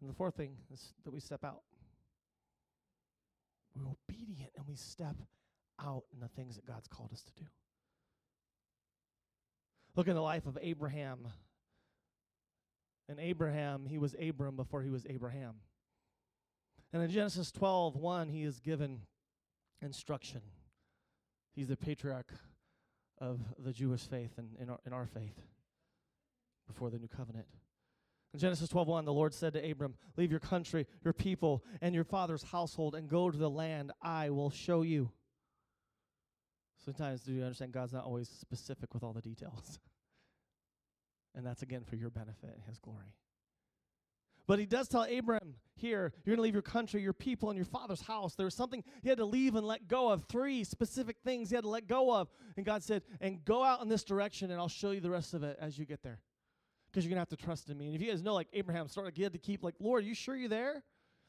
And 0.02 0.10
the 0.10 0.14
fourth 0.14 0.36
thing 0.36 0.58
is 0.72 0.94
that 1.04 1.12
we 1.12 1.20
step 1.20 1.44
out. 1.44 1.62
we're 3.76 3.90
obedient 3.90 4.52
and 4.58 4.66
we 4.68 4.76
step 4.76 5.16
out 5.80 6.04
in 6.14 6.20
the 6.20 6.28
things 6.28 6.56
that 6.56 6.66
God's 6.66 6.88
called 6.88 7.12
us 7.14 7.24
to 7.24 7.34
do. 7.34 7.48
Look 9.96 10.08
in 10.08 10.16
the 10.16 10.22
life 10.22 10.46
of 10.46 10.58
Abraham. 10.62 11.28
And 13.10 13.20
Abraham, 13.20 13.86
he 13.86 13.98
was 13.98 14.16
Abram 14.22 14.56
before 14.56 14.82
he 14.84 14.90
was 14.90 15.06
Abraham. 15.10 15.56
And 16.94 17.04
in 17.04 17.10
Genesis 17.10 17.52
12, 17.52 17.96
1, 17.96 18.30
he 18.30 18.44
is 18.44 18.60
given 18.60 19.02
instruction. 19.82 20.42
He's 21.54 21.68
the 21.68 21.78
patriarch 21.78 22.32
of 23.20 23.40
the 23.60 23.72
Jewish 23.72 24.02
faith 24.02 24.32
and 24.38 24.56
in 24.60 24.70
our, 24.70 24.80
in 24.86 24.94
our 24.94 25.06
faith 25.06 25.40
before 26.68 26.90
the 26.90 26.98
new 26.98 27.08
covenant. 27.08 27.46
In 28.34 28.40
Genesis 28.40 28.70
12:1, 28.70 29.04
the 29.06 29.14
Lord 29.14 29.34
said 29.34 29.54
to 29.54 29.72
Abram, 29.72 29.96
"Leave 30.16 30.32
your 30.32 30.40
country, 30.40 30.88
your 31.04 31.14
people, 31.14 31.66
and 31.82 31.94
your 31.94 32.06
father's 32.06 32.44
household 32.44 32.96
and 32.96 33.10
go 33.10 33.30
to 33.30 33.38
the 33.38 33.50
land 33.50 33.92
I 34.02 34.30
will 34.30 34.50
show 34.50 34.82
you." 34.82 35.12
Sometimes 36.84 37.22
do 37.22 37.34
you 37.34 37.44
understand 37.44 37.72
God's 37.72 37.94
not 37.94 38.06
always 38.06 38.28
specific 38.28 38.94
with 38.94 39.04
all 39.04 39.14
the 39.14 39.22
details. 39.22 39.80
and 41.36 41.46
that's 41.46 41.62
again 41.62 41.84
for 41.84 41.96
your 41.96 42.10
benefit 42.10 42.52
and 42.54 42.64
his 42.68 42.80
glory. 42.80 43.14
But 44.48 44.60
he 44.60 44.66
does 44.66 44.88
tell 44.88 45.04
Abram 45.04 45.56
here, 45.76 46.12
you're 46.26 46.36
going 46.36 46.38
to 46.38 46.44
leave 46.44 46.56
your 46.56 46.62
country, 46.62 47.02
your 47.02 47.14
people, 47.14 47.50
and 47.50 47.58
your 47.58 47.66
father's 47.66 48.02
house. 48.02 48.36
There 48.36 48.46
was 48.46 48.56
something 48.56 48.84
he 49.02 49.10
had 49.10 49.20
to 49.20 49.26
leave 49.26 49.56
and 49.56 49.66
let 49.66 49.88
go 49.88 50.10
of, 50.10 50.26
three 50.26 50.64
specific 50.64 51.18
things 51.24 51.50
he 51.50 51.56
had 51.56 51.64
to 51.64 51.70
let 51.70 51.88
go 51.88 52.14
of. 52.14 52.28
And 52.58 52.66
God 52.66 52.84
said, 52.84 53.04
and 53.22 53.46
go 53.46 53.64
out 53.64 53.82
in 53.82 53.88
this 53.88 54.04
direction, 54.04 54.52
and 54.52 54.60
I'll 54.60 54.68
show 54.68 54.92
you 54.92 55.00
the 55.00 55.10
rest 55.10 55.34
of 55.34 55.44
it 55.44 55.58
as 55.62 55.78
you 55.78 55.86
get 55.86 56.04
there. 56.04 56.20
Because 56.92 57.06
you're 57.06 57.12
going 57.12 57.26
to 57.26 57.32
have 57.32 57.40
to 57.40 57.46
trust 57.46 57.70
in 57.70 57.78
me. 57.78 57.86
And 57.86 57.96
if 57.96 58.02
you 58.02 58.10
guys 58.10 58.22
know, 58.22 58.34
like 58.34 58.50
Abraham 58.52 58.88
started, 58.88 59.16
he 59.16 59.24
had 59.24 59.32
to 59.34 59.40
keep, 59.40 59.64
like, 59.64 59.76
Lord, 59.80 60.04
are 60.04 60.08
you 60.08 60.16
sure 60.16 60.36
you're 60.36 60.50
there? 60.50 60.84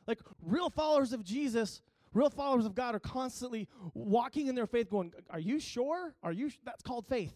Like, 0.06 0.18
real 0.42 0.70
followers 0.70 1.12
of 1.12 1.22
Jesus, 1.22 1.80
real 2.14 2.30
followers 2.30 2.66
of 2.66 2.74
God 2.74 2.94
are 2.94 3.00
constantly 3.00 3.68
walking 3.94 4.46
in 4.46 4.54
their 4.54 4.66
faith, 4.66 4.90
going, 4.90 5.12
Are 5.30 5.40
you 5.40 5.60
sure? 5.60 6.14
Are 6.22 6.32
you? 6.32 6.50
Sh-? 6.50 6.58
That's 6.64 6.82
called 6.82 7.06
faith. 7.06 7.34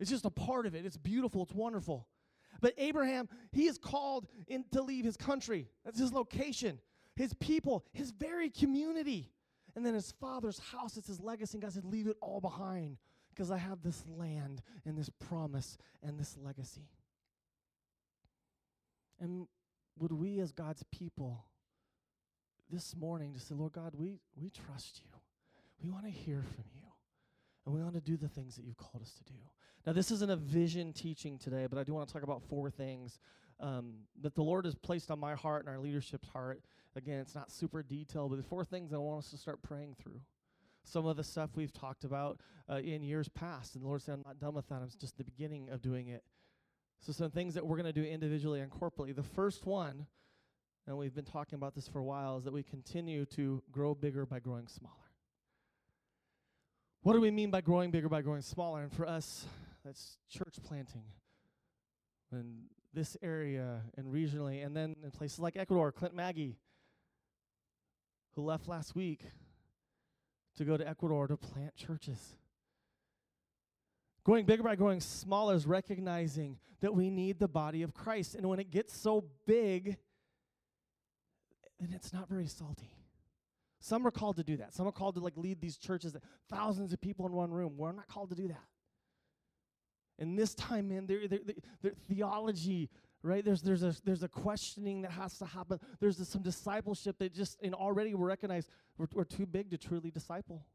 It's 0.00 0.10
just 0.10 0.24
a 0.24 0.30
part 0.30 0.66
of 0.66 0.74
it. 0.74 0.86
It's 0.86 0.96
beautiful. 0.96 1.42
It's 1.42 1.54
wonderful. 1.54 2.06
But 2.60 2.74
Abraham, 2.78 3.28
he 3.52 3.66
is 3.66 3.78
called 3.78 4.26
in 4.46 4.64
to 4.72 4.82
leave 4.82 5.04
his 5.04 5.16
country. 5.16 5.68
That's 5.84 5.98
his 5.98 6.12
location, 6.12 6.80
his 7.14 7.34
people, 7.34 7.84
his 7.92 8.10
very 8.10 8.50
community. 8.50 9.32
And 9.76 9.86
then 9.86 9.94
his 9.94 10.12
father's 10.20 10.58
house, 10.58 10.96
it's 10.96 11.06
his 11.06 11.20
legacy. 11.20 11.56
And 11.56 11.62
God 11.62 11.72
said, 11.72 11.84
Leave 11.84 12.08
it 12.08 12.16
all 12.20 12.40
behind 12.40 12.96
because 13.30 13.50
I 13.50 13.58
have 13.58 13.82
this 13.82 14.04
land 14.08 14.62
and 14.84 14.98
this 14.98 15.08
promise 15.08 15.78
and 16.02 16.18
this 16.18 16.36
legacy. 16.36 16.88
And 19.20 19.46
would 19.98 20.12
we, 20.12 20.40
as 20.40 20.52
God's 20.52 20.82
people, 20.90 21.44
this 22.70 22.94
morning 22.96 23.32
to 23.34 23.40
say, 23.40 23.54
Lord 23.54 23.72
God, 23.72 23.94
we, 23.94 24.20
we 24.36 24.50
trust 24.50 25.00
you. 25.04 25.10
We 25.82 25.90
want 25.90 26.04
to 26.04 26.10
hear 26.10 26.42
from 26.42 26.64
you. 26.74 26.82
And 27.64 27.74
we 27.74 27.82
want 27.82 27.94
to 27.94 28.00
do 28.00 28.16
the 28.16 28.28
things 28.28 28.56
that 28.56 28.64
you've 28.64 28.76
called 28.76 29.02
us 29.02 29.12
to 29.14 29.24
do. 29.24 29.38
Now, 29.86 29.92
this 29.92 30.10
isn't 30.10 30.30
a 30.30 30.36
vision 30.36 30.92
teaching 30.92 31.38
today, 31.38 31.66
but 31.68 31.78
I 31.78 31.84
do 31.84 31.94
want 31.94 32.08
to 32.08 32.12
talk 32.12 32.22
about 32.22 32.42
four 32.48 32.70
things 32.70 33.20
um, 33.60 33.94
that 34.22 34.34
the 34.34 34.42
Lord 34.42 34.64
has 34.64 34.74
placed 34.74 35.10
on 35.10 35.18
my 35.18 35.34
heart 35.34 35.64
and 35.64 35.74
our 35.74 35.80
leadership's 35.80 36.28
heart. 36.28 36.62
Again, 36.96 37.18
it's 37.20 37.34
not 37.34 37.50
super 37.50 37.82
detailed, 37.82 38.30
but 38.30 38.36
the 38.36 38.42
four 38.42 38.64
things 38.64 38.92
I 38.92 38.98
want 38.98 39.24
us 39.24 39.30
to 39.30 39.36
start 39.36 39.62
praying 39.62 39.96
through. 40.02 40.20
Some 40.84 41.06
of 41.06 41.16
the 41.16 41.24
stuff 41.24 41.50
we've 41.54 41.72
talked 41.72 42.04
about 42.04 42.40
uh, 42.70 42.76
in 42.76 43.02
years 43.02 43.28
past, 43.28 43.74
and 43.74 43.84
the 43.84 43.88
Lord 43.88 44.02
said, 44.02 44.14
I'm 44.14 44.22
not 44.24 44.40
done 44.40 44.54
with 44.54 44.68
that. 44.68 44.76
I'm 44.76 44.88
just 44.98 45.18
the 45.18 45.24
beginning 45.24 45.68
of 45.70 45.82
doing 45.82 46.08
it. 46.08 46.22
So, 47.00 47.12
some 47.12 47.30
things 47.30 47.54
that 47.54 47.66
we're 47.66 47.76
going 47.76 47.92
to 47.92 47.92
do 47.92 48.04
individually 48.04 48.60
and 48.60 48.70
corporately. 48.70 49.14
The 49.14 49.22
first 49.22 49.66
one, 49.66 50.06
and 50.88 50.96
we've 50.96 51.14
been 51.14 51.26
talking 51.26 51.56
about 51.56 51.74
this 51.74 51.86
for 51.86 51.98
a 51.98 52.02
while, 52.02 52.38
is 52.38 52.44
that 52.44 52.52
we 52.52 52.62
continue 52.62 53.26
to 53.26 53.62
grow 53.70 53.94
bigger 53.94 54.24
by 54.24 54.40
growing 54.40 54.66
smaller. 54.66 54.94
What 57.02 57.12
do 57.12 57.20
we 57.20 57.30
mean 57.30 57.50
by 57.50 57.60
growing 57.60 57.90
bigger 57.90 58.08
by 58.08 58.22
growing 58.22 58.40
smaller? 58.40 58.82
And 58.82 58.90
for 58.90 59.06
us, 59.06 59.44
that's 59.84 60.16
church 60.30 60.56
planting 60.66 61.04
in 62.32 62.62
this 62.94 63.18
area 63.22 63.82
and 63.98 64.06
regionally, 64.06 64.64
and 64.64 64.74
then 64.74 64.96
in 65.04 65.10
places 65.10 65.38
like 65.38 65.58
Ecuador, 65.58 65.92
Clint 65.92 66.14
Maggie, 66.14 66.56
who 68.34 68.42
left 68.42 68.66
last 68.66 68.96
week 68.96 69.24
to 70.56 70.64
go 70.64 70.78
to 70.78 70.88
Ecuador 70.88 71.28
to 71.28 71.36
plant 71.36 71.76
churches. 71.76 72.36
Going 74.24 74.46
bigger 74.46 74.62
by 74.62 74.74
growing 74.74 75.00
smaller 75.00 75.54
is 75.54 75.66
recognizing 75.66 76.56
that 76.80 76.94
we 76.94 77.10
need 77.10 77.38
the 77.38 77.48
body 77.48 77.82
of 77.82 77.92
Christ. 77.92 78.34
And 78.34 78.46
when 78.46 78.58
it 78.58 78.70
gets 78.70 78.98
so 78.98 79.24
big, 79.46 79.98
then 81.78 81.92
it's 81.94 82.12
not 82.12 82.28
very 82.28 82.46
salty. 82.46 82.90
Some 83.80 84.06
are 84.06 84.10
called 84.10 84.36
to 84.36 84.44
do 84.44 84.56
that. 84.56 84.74
Some 84.74 84.86
are 84.88 84.92
called 84.92 85.14
to 85.14 85.20
like 85.20 85.36
lead 85.36 85.60
these 85.60 85.76
churches 85.76 86.12
that 86.12 86.22
thousands 86.50 86.92
of 86.92 87.00
people 87.00 87.26
in 87.26 87.32
one 87.32 87.50
room. 87.52 87.74
We're 87.76 87.92
not 87.92 88.08
called 88.08 88.30
to 88.30 88.36
do 88.36 88.48
that. 88.48 88.64
And 90.18 90.36
this 90.36 90.54
time, 90.54 90.88
man, 90.88 91.06
their, 91.06 91.28
their, 91.28 91.38
their 91.80 91.92
theology, 92.08 92.90
right? 93.22 93.44
There's, 93.44 93.62
there's, 93.62 93.84
a, 93.84 93.94
there's 94.04 94.24
a 94.24 94.28
questioning 94.28 95.02
that 95.02 95.12
has 95.12 95.38
to 95.38 95.46
happen. 95.46 95.78
There's 96.00 96.18
a, 96.18 96.24
some 96.24 96.42
discipleship 96.42 97.18
that 97.20 97.32
just, 97.32 97.56
and 97.62 97.72
already 97.72 98.14
we 98.14 98.24
recognize 98.24 98.68
we're, 98.96 99.06
we're 99.12 99.24
too 99.24 99.46
big 99.46 99.70
to 99.70 99.78
truly 99.78 100.10
disciple. 100.10 100.66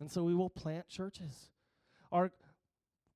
And 0.00 0.10
so 0.10 0.24
we 0.24 0.34
will 0.34 0.50
plant 0.50 0.88
churches. 0.88 1.50
Our 2.10 2.32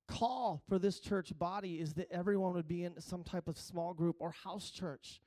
call 0.08 0.62
for 0.68 0.78
this 0.78 1.00
church 1.00 1.32
body 1.38 1.74
is 1.74 1.94
that 1.94 2.10
everyone 2.10 2.54
would 2.54 2.68
be 2.68 2.84
in 2.84 3.00
some 3.00 3.22
type 3.22 3.48
of 3.48 3.58
small 3.58 3.94
group 3.94 4.16
or 4.18 4.30
house 4.30 4.70
church. 4.70 5.20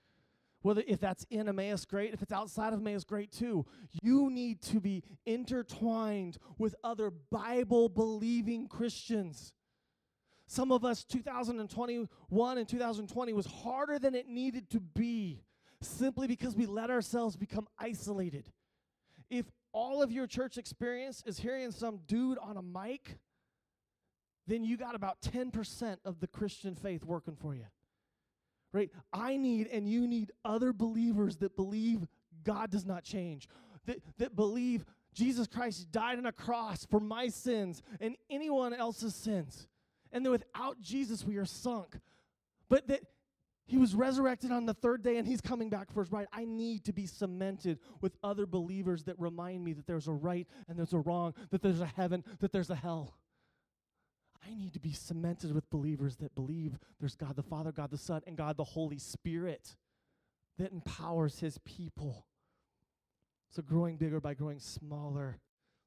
Whether 0.61 0.83
if 0.87 0.99
that's 0.99 1.25
in 1.29 1.47
Emmaus, 1.47 1.85
great. 1.85 2.13
If 2.13 2.21
it's 2.21 2.33
outside 2.33 2.73
of 2.73 2.79
Emmaus, 2.79 3.03
great 3.03 3.31
too. 3.31 3.65
You 4.03 4.29
need 4.29 4.61
to 4.63 4.81
be 4.81 5.03
intertwined 5.25 6.37
with 6.57 6.75
other 6.83 7.11
Bible 7.11 7.87
believing 7.87 8.67
Christians. 8.67 9.53
Some 10.47 10.71
of 10.71 10.83
us, 10.83 11.03
2021 11.03 12.57
and 12.57 12.67
2020 12.67 13.33
was 13.33 13.45
harder 13.45 13.99
than 13.99 14.15
it 14.15 14.27
needed 14.27 14.69
to 14.71 14.79
be 14.79 15.43
simply 15.81 16.27
because 16.27 16.55
we 16.55 16.65
let 16.65 16.89
ourselves 16.89 17.37
become 17.37 17.67
isolated. 17.77 18.49
If 19.29 19.45
all 19.71 20.01
of 20.01 20.11
your 20.11 20.27
church 20.27 20.57
experience 20.57 21.23
is 21.25 21.39
hearing 21.39 21.71
some 21.71 21.99
dude 22.07 22.37
on 22.39 22.57
a 22.57 22.61
mic, 22.61 23.19
then 24.49 24.63
you 24.63 24.77
got 24.77 24.95
about 24.95 25.21
10% 25.21 25.97
of 26.05 26.19
the 26.19 26.27
Christian 26.27 26.75
faith 26.75 27.05
working 27.05 27.35
for 27.35 27.55
you 27.55 27.65
right? 28.73 28.89
I 29.11 29.37
need 29.37 29.67
and 29.67 29.87
you 29.87 30.07
need 30.07 30.31
other 30.45 30.73
believers 30.73 31.37
that 31.37 31.55
believe 31.55 32.05
God 32.43 32.69
does 32.69 32.85
not 32.85 33.03
change, 33.03 33.47
that, 33.85 33.97
that 34.17 34.35
believe 34.35 34.85
Jesus 35.13 35.47
Christ 35.47 35.91
died 35.91 36.17
on 36.17 36.25
a 36.25 36.31
cross 36.31 36.85
for 36.89 36.99
my 36.99 37.27
sins 37.27 37.81
and 37.99 38.15
anyone 38.29 38.73
else's 38.73 39.15
sins, 39.15 39.67
and 40.11 40.25
that 40.25 40.31
without 40.31 40.79
Jesus 40.81 41.25
we 41.25 41.37
are 41.37 41.45
sunk, 41.45 41.99
but 42.69 42.87
that 42.87 43.01
he 43.65 43.77
was 43.77 43.93
resurrected 43.93 44.51
on 44.51 44.65
the 44.65 44.73
third 44.73 45.03
day 45.03 45.17
and 45.17 45.27
he's 45.27 45.41
coming 45.41 45.69
back 45.69 45.91
for 45.91 46.01
his 46.01 46.09
bride. 46.09 46.27
I 46.33 46.45
need 46.45 46.85
to 46.85 46.93
be 46.93 47.05
cemented 47.05 47.77
with 48.01 48.15
other 48.23 48.47
believers 48.47 49.03
that 49.03 49.19
remind 49.19 49.63
me 49.63 49.73
that 49.73 49.85
there's 49.85 50.07
a 50.07 50.11
right 50.11 50.47
and 50.67 50.77
there's 50.77 50.93
a 50.93 50.99
wrong, 50.99 51.35
that 51.51 51.61
there's 51.61 51.81
a 51.81 51.85
heaven, 51.85 52.23
that 52.39 52.51
there's 52.51 52.71
a 52.71 52.75
hell. 52.75 53.13
I 54.49 54.55
need 54.55 54.73
to 54.73 54.79
be 54.79 54.93
cemented 54.93 55.53
with 55.53 55.69
believers 55.69 56.15
that 56.17 56.33
believe 56.33 56.77
there's 56.99 57.15
God 57.15 57.35
the 57.35 57.43
Father, 57.43 57.71
God 57.71 57.91
the 57.91 57.97
Son, 57.97 58.21
and 58.25 58.35
God 58.35 58.57
the 58.57 58.63
Holy 58.63 58.97
Spirit 58.97 59.75
that 60.57 60.71
empowers 60.71 61.39
his 61.39 61.59
people. 61.59 62.25
So, 63.51 63.61
growing 63.61 63.97
bigger 63.97 64.19
by 64.19 64.33
growing 64.33 64.59
smaller, 64.59 65.37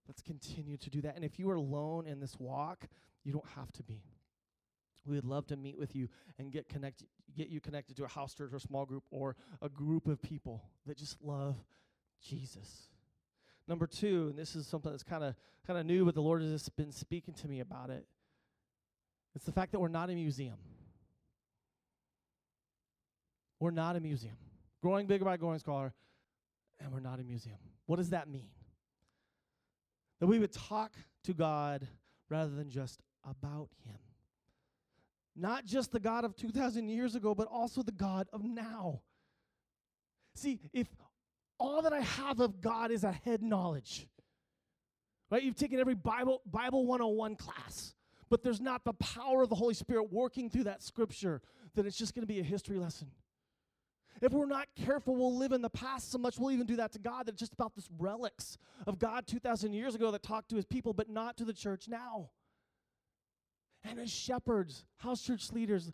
let's 0.07 0.23
continue 0.23 0.77
to 0.77 0.91
do 0.91 1.01
that. 1.03 1.17
And 1.17 1.25
if 1.25 1.39
you 1.39 1.51
are 1.51 1.57
alone 1.57 2.07
in 2.07 2.21
this 2.21 2.39
walk, 2.39 2.87
you 3.25 3.33
don't 3.33 3.49
have 3.57 3.73
to 3.73 3.83
be. 3.83 4.03
We 5.05 5.17
would 5.17 5.25
love 5.25 5.47
to 5.49 5.57
meet 5.57 5.77
with 5.77 5.97
you 5.97 6.09
and 6.39 6.53
get 6.53 6.69
connected, 6.69 7.09
get 7.37 7.49
you 7.49 7.61
connected 7.61 7.97
to 7.97 8.05
a 8.05 8.09
house 8.09 8.35
church 8.35 8.51
or 8.53 8.61
small 8.61 8.85
group 8.85 9.03
or 9.11 9.35
a 9.61 9.69
group 9.69 10.07
of 10.07 10.23
people 10.23 10.63
that 10.87 10.97
just 10.97 11.21
love 11.21 11.57
Jesus. 12.25 12.89
Number 13.67 13.89
two, 13.89 14.29
and 14.31 14.39
this 14.39 14.55
is 14.55 14.67
something 14.69 14.93
that's 14.93 15.03
kind 15.03 15.25
of 15.25 15.35
kind 15.67 15.79
of 15.79 15.87
new, 15.87 16.05
but 16.05 16.15
the 16.15 16.23
Lord 16.23 16.43
has 16.43 16.51
just 16.53 16.77
been 16.77 16.93
speaking 16.93 17.35
to 17.35 17.49
me 17.49 17.61
about 17.61 17.91
it 17.91 18.07
it's 19.35 19.45
the 19.45 19.53
fact 19.53 19.73
that 19.73 19.81
we're 19.81 19.89
not 19.89 20.11
a 20.11 20.15
museum. 20.15 20.57
We're 23.61 23.71
not 23.71 23.97
a 23.97 24.01
museum. 24.01 24.37
Growing 24.83 25.07
bigger 25.07 25.25
by 25.25 25.37
growing 25.37 25.59
smaller, 25.59 25.93
and 26.81 26.93
we're 26.93 27.01
not 27.01 27.21
a 27.21 27.23
museum. 27.23 27.59
What 27.87 27.97
does 27.97 28.11
that 28.11 28.29
mean? 28.29 28.49
That 30.21 30.27
we 30.27 30.39
would 30.39 30.53
talk 30.53 30.97
to 31.25 31.33
God 31.33 31.87
rather 32.29 32.51
than 32.51 32.71
just 32.71 33.01
about 33.25 33.69
Him. 33.85 33.99
Not 35.35 35.65
just 35.65 35.93
the 35.93 36.01
God 36.01 36.25
of 36.25 36.37
2,000 36.37 36.89
years 36.89 37.15
ago, 37.15 37.35
but 37.35 37.47
also 37.49 37.83
the 37.83 37.93
God 37.93 38.29
of 38.33 38.45
now. 38.45 39.01
See, 40.35 40.59
if 40.73 40.89
all 41.59 41.83
that 41.83 41.93
I 41.93 42.01
have 42.01 42.41
of 42.41 42.61
God 42.61 42.91
is 42.91 43.05
a 43.05 43.13
head 43.13 43.43
knowledge, 43.43 44.09
right? 45.31 45.43
You've 45.43 45.57
taken 45.57 45.79
every 45.79 45.95
Bible 45.95 46.43
Bible 46.51 46.87
101 46.87 47.37
class 47.37 47.95
but 48.33 48.43
there's 48.43 48.63
not 48.63 48.83
the 48.83 48.95
power 48.95 49.43
of 49.43 49.51
the 49.51 49.55
Holy 49.55 49.75
Spirit 49.75 50.11
working 50.11 50.49
through 50.49 50.65
that 50.65 50.83
scripture, 50.83 51.43
then 51.75 51.85
it's 51.85 51.99
just 51.99 52.15
going 52.15 52.23
to 52.23 52.27
be 52.27 52.41
a 52.41 52.43
history 52.43 52.79
lesson. 52.79 53.11
If 54.23 54.33
we're 54.33 54.47
not 54.47 54.69
careful, 54.75 55.15
we'll 55.15 55.37
live 55.37 55.53
in 55.53 55.61
the 55.61 55.69
past 55.69 56.11
so 56.11 56.17
much, 56.17 56.39
we'll 56.39 56.51
even 56.51 56.65
do 56.67 56.77
that 56.77 56.93
to 56.93 56.99
God 56.99 57.27
that 57.27 57.33
it's 57.33 57.41
just 57.41 57.53
about 57.53 57.75
this 57.75 57.91
relics 57.99 58.57
of 58.87 58.99
God 58.99 59.27
2,000 59.27 59.75
years 59.75 59.95
ago 59.95 60.11
that 60.11 60.23
talked 60.23 60.49
to 60.49 60.57
his 60.57 60.65
people, 60.65 60.95
but 60.95 61.11
not 61.11 61.37
to 61.37 61.45
the 61.45 61.53
church 61.53 61.89
now. 61.89 62.31
And 63.85 64.01
as 64.01 64.11
shepherds, 64.11 64.87
house 64.97 65.21
church 65.21 65.53
leaders, 65.53 65.93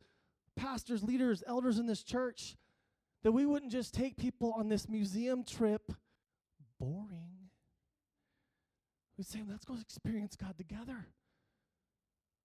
pastors, 0.54 1.02
leaders, 1.02 1.42
elders 1.44 1.80
in 1.80 1.86
this 1.86 2.04
church, 2.04 2.54
that 3.24 3.32
we 3.32 3.46
wouldn't 3.46 3.72
just 3.72 3.92
take 3.92 4.16
people 4.16 4.54
on 4.56 4.68
this 4.68 4.88
museum 4.88 5.42
trip 5.42 5.90
boring. 6.78 7.50
We'd 9.16 9.26
say, 9.26 9.42
let's 9.50 9.64
go 9.64 9.74
experience 9.74 10.36
God 10.36 10.56
together. 10.56 11.08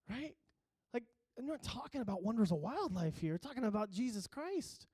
Right? 0.09 0.35
Like, 0.93 1.03
I'm 1.37 1.47
not 1.47 1.63
talking 1.63 2.01
about 2.01 2.23
wonders 2.23 2.51
of 2.51 2.57
wildlife 2.57 3.17
here. 3.17 3.33
We're 3.33 3.37
talking 3.37 3.65
about 3.65 3.91
Jesus 3.91 4.27
Christ. 4.27 4.87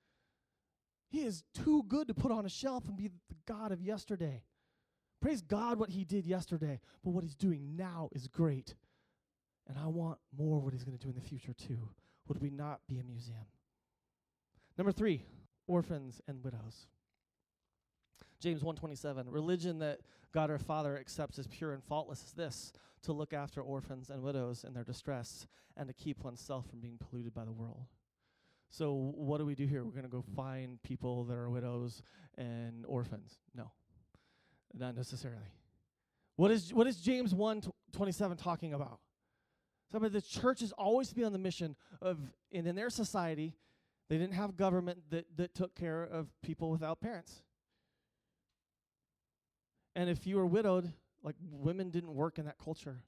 He 1.10 1.22
is 1.22 1.42
too 1.54 1.82
good 1.88 2.08
to 2.08 2.14
put 2.14 2.30
on 2.30 2.46
a 2.46 2.48
shelf 2.48 2.86
and 2.86 2.96
be 2.96 3.08
the 3.08 3.36
God 3.46 3.72
of 3.72 3.82
yesterday. 3.82 4.42
Praise 5.20 5.42
God 5.42 5.78
what 5.78 5.90
he 5.90 6.04
did 6.04 6.24
yesterday, 6.24 6.80
but 7.04 7.10
what 7.10 7.24
he's 7.24 7.34
doing 7.34 7.76
now 7.76 8.08
is 8.12 8.26
great. 8.26 8.74
And 9.68 9.76
I 9.76 9.86
want 9.86 10.18
more 10.36 10.58
of 10.58 10.64
what 10.64 10.72
he's 10.72 10.84
going 10.84 10.96
to 10.96 11.02
do 11.02 11.10
in 11.10 11.14
the 11.14 11.20
future 11.20 11.52
too. 11.52 11.88
Would 12.28 12.40
we 12.40 12.50
not 12.50 12.80
be 12.88 12.98
a 12.98 13.04
museum? 13.04 13.46
Number 14.78 14.92
3, 14.92 15.22
orphans 15.66 16.20
and 16.26 16.42
widows. 16.42 16.86
James 18.40 18.62
1:27 18.62 19.26
Religion 19.28 19.78
that 19.78 20.00
God 20.32 20.50
our 20.50 20.58
Father 20.58 20.98
accepts 20.98 21.38
as 21.38 21.46
pure 21.46 21.72
and 21.72 21.84
faultless 21.84 22.24
is 22.24 22.32
this 22.32 22.72
to 23.02 23.12
look 23.12 23.32
after 23.32 23.60
orphans 23.60 24.10
and 24.10 24.22
widows 24.22 24.64
in 24.64 24.72
their 24.72 24.84
distress 24.84 25.46
and 25.76 25.86
to 25.88 25.94
keep 25.94 26.24
oneself 26.24 26.68
from 26.68 26.80
being 26.80 26.98
polluted 26.98 27.32
by 27.32 27.44
the 27.44 27.52
world. 27.52 27.86
So 28.70 29.12
what 29.14 29.38
do 29.38 29.46
we 29.46 29.54
do 29.54 29.66
here? 29.66 29.84
We're 29.84 29.90
going 29.90 30.04
to 30.04 30.08
go 30.08 30.22
find 30.36 30.80
people 30.82 31.24
that 31.24 31.36
are 31.36 31.50
widows 31.50 32.02
and 32.38 32.86
orphans. 32.86 33.38
No. 33.54 33.72
Not 34.72 34.96
necessarily. 34.96 35.50
What 36.36 36.50
is 36.50 36.72
what 36.72 36.86
is 36.86 37.00
James 37.00 37.34
1:27 37.34 38.38
talking 38.38 38.72
about? 38.72 39.00
So 39.92 39.98
but 39.98 40.12
the 40.12 40.22
church 40.22 40.62
is 40.62 40.72
always 40.72 41.08
to 41.08 41.14
be 41.14 41.24
on 41.24 41.32
the 41.32 41.38
mission 41.38 41.76
of 42.00 42.18
and 42.52 42.66
in 42.66 42.76
their 42.76 42.90
society 42.90 43.54
they 44.08 44.18
didn't 44.18 44.34
have 44.34 44.56
government 44.56 44.98
that, 45.10 45.24
that 45.36 45.54
took 45.54 45.74
care 45.74 46.02
of 46.02 46.28
people 46.42 46.70
without 46.70 47.00
parents. 47.00 47.42
And 49.94 50.08
if 50.08 50.26
you 50.26 50.36
were 50.36 50.46
widowed, 50.46 50.92
like 51.22 51.36
women 51.50 51.90
didn't 51.90 52.14
work 52.14 52.38
in 52.38 52.46
that 52.46 52.58
culture. 52.58 53.02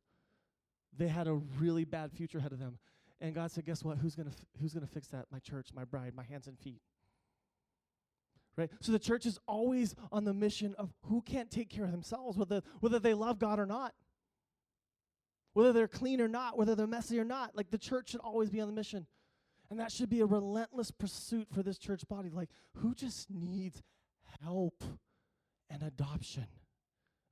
They 0.97 1.09
had 1.09 1.27
a 1.29 1.35
really 1.35 1.85
bad 1.85 2.13
future 2.13 2.39
ahead 2.39 2.53
of 2.53 2.59
them. 2.59 2.79
And 3.21 3.35
God 3.35 3.51
said, 3.51 3.65
"Guess 3.65 3.85
what? 3.85 3.99
Who's 3.99 4.15
going 4.15 4.29
to 4.29 4.37
f- 4.37 4.45
who's 4.61 4.75
going 4.75 4.87
to 4.87 4.93
fix 4.93 5.09
that? 5.09 5.27
My 5.31 5.39
church, 5.39 5.69
my 5.75 5.85
bride, 5.85 6.15
my 6.15 6.25
hands 6.25 6.49
and 6.49 6.59
feet." 6.59 6.83
Right? 8.57 8.71
So 8.81 8.93
the 8.93 8.99
church 8.99 9.25
is 9.25 9.39
always 9.47 9.95
on 10.11 10.25
the 10.25 10.35
mission 10.35 10.75
of 10.77 10.93
who 11.05 11.23
can't 11.23 11.51
take 11.51 11.71
care 11.71 11.85
of 11.85 11.93
themselves 11.93 12.37
whether 12.37 12.63
whether 12.81 12.99
they 12.99 13.15
love 13.15 13.39
God 13.39 13.59
or 13.59 13.67
not. 13.67 13.95
Whether 15.55 15.73
they're 15.73 15.89
clean 15.89 16.21
or 16.21 16.29
not, 16.29 16.59
whether 16.59 16.75
they're 16.75 16.87
messy 16.87 17.19
or 17.19 17.25
not. 17.25 17.57
Like 17.57 17.71
the 17.71 17.79
church 17.79 18.11
should 18.11 18.21
always 18.21 18.51
be 18.51 18.61
on 18.61 18.67
the 18.67 18.75
mission. 18.75 19.07
And 19.71 19.81
that 19.81 19.91
should 19.91 20.11
be 20.11 20.21
a 20.21 20.27
relentless 20.27 20.91
pursuit 20.91 21.49
for 21.51 21.63
this 21.63 21.79
church 21.79 22.07
body. 22.07 22.29
Like, 22.29 22.51
who 22.77 22.95
just 22.95 23.31
needs 23.31 23.81
help 24.43 24.85
and 25.71 25.83
adoption? 25.83 26.47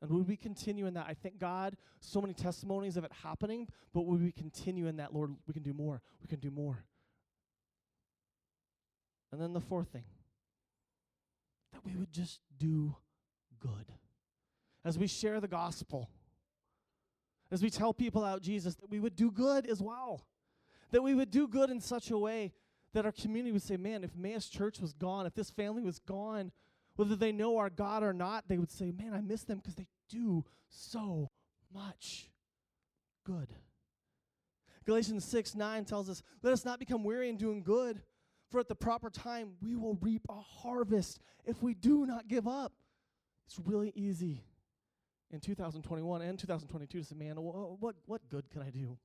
And 0.03 0.11
would 0.11 0.27
we 0.27 0.37
continue 0.37 0.87
in 0.87 0.95
that? 0.95 1.07
I 1.09 1.15
thank 1.15 1.39
God 1.39 1.77
so 2.01 2.21
many 2.21 2.33
testimonies 2.33 2.97
of 2.97 3.05
it 3.05 3.13
happening, 3.23 3.69
but 3.93 4.07
would 4.07 4.23
we 4.23 4.33
continue 4.33 4.87
in 4.87 4.97
that, 4.97 5.15
Lord? 5.15 5.35
We 5.47 5.53
can 5.53 5.63
do 5.63 5.75
more. 5.75 6.01
We 6.23 6.29
can 6.29 6.41
do 6.41 6.51
more. 6.51 6.85
And 9.33 9.41
then 9.41 9.53
the 9.53 9.61
fourth 9.61 9.89
thing 9.89 10.05
that 11.73 11.85
we 11.85 11.97
would 11.97 12.13
just 12.13 12.41
do 12.59 12.97
good. 13.61 13.93
As 14.85 14.99
we 14.99 15.07
share 15.07 15.41
the 15.41 15.49
gospel, 15.49 16.09
as 17.53 17.63
we 17.63 17.71
tell 17.71 17.93
people 17.93 18.25
out 18.25 18.43
Jesus, 18.43 18.77
that 18.77 18.91
we 18.91 19.01
would 19.01 19.17
do 19.17 19.31
good 19.31 19.67
as 19.67 19.83
well. 19.83 20.25
That 20.93 21.03
we 21.03 21.15
would 21.15 21.31
do 21.31 21.47
good 21.47 21.71
in 21.71 21.81
such 21.81 22.11
a 22.11 22.19
way 22.19 22.53
that 22.93 23.05
our 23.05 23.13
community 23.13 23.53
would 23.53 23.63
say, 23.63 23.77
man, 23.77 24.03
if 24.03 24.11
Emmaus 24.17 24.49
Church 24.49 24.81
was 24.81 24.93
gone, 24.93 25.27
if 25.27 25.35
this 25.35 25.51
family 25.51 25.83
was 25.83 25.99
gone, 26.01 26.51
whether 27.01 27.17
they 27.17 27.33
know 27.33 27.57
our 27.57 27.71
God 27.71 28.03
or 28.03 28.13
not, 28.13 28.47
they 28.47 28.59
would 28.59 28.71
say, 28.71 28.93
Man, 28.93 29.15
I 29.15 29.23
miss 29.23 29.45
them 29.45 29.57
because 29.57 29.75
they 29.75 29.87
do 30.11 30.45
so 30.69 31.31
much 31.73 32.29
good. 33.25 33.55
Galatians 34.85 35.25
6 35.25 35.55
9 35.55 35.87
tells 35.87 36.11
us, 36.11 36.23
Let 36.43 36.53
us 36.53 36.67
not 36.67 36.79
become 36.79 37.03
weary 37.03 37.31
in 37.31 37.39
doing 37.39 37.63
good, 37.63 38.03
for 38.51 38.61
at 38.61 38.69
the 38.69 38.75
proper 38.75 39.09
time 39.09 39.53
we 39.63 39.77
will 39.77 39.97
reap 40.03 40.27
a 40.29 40.41
harvest 40.41 41.21
if 41.47 41.63
we 41.63 41.73
do 41.73 42.05
not 42.05 42.29
give 42.29 42.47
up. 42.47 42.75
It's 43.47 43.59
really 43.65 43.95
easy 43.97 44.45
in 45.31 45.41
2021 45.41 46.21
and 46.21 46.39
2022 46.39 46.99
to 46.99 47.03
say, 47.03 47.15
Man, 47.17 47.37
what, 47.41 47.95
what 48.05 48.29
good 48.29 48.51
can 48.51 48.61
I 48.61 48.69
do? 48.69 48.99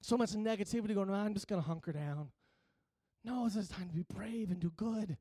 So 0.00 0.16
much 0.16 0.30
negativity 0.30 0.94
going 0.94 1.10
on, 1.10 1.26
I'm 1.26 1.34
just 1.34 1.48
going 1.48 1.60
to 1.60 1.68
hunker 1.68 1.92
down. 1.92 2.30
No, 3.26 3.44
this 3.44 3.56
is 3.56 3.68
time 3.68 3.88
to 3.88 3.94
be 3.94 4.06
brave 4.14 4.50
and 4.50 4.58
do 4.58 4.72
good. 4.74 5.18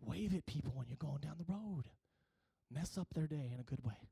Wave 0.00 0.34
at 0.34 0.46
people 0.46 0.72
when 0.74 0.86
you're 0.88 0.96
going 0.96 1.20
down 1.20 1.36
the 1.38 1.52
road. 1.52 1.84
Mess 2.70 2.98
up 2.98 3.08
their 3.14 3.26
day 3.26 3.50
in 3.52 3.60
a 3.60 3.64
good 3.64 3.84
way. 3.84 4.10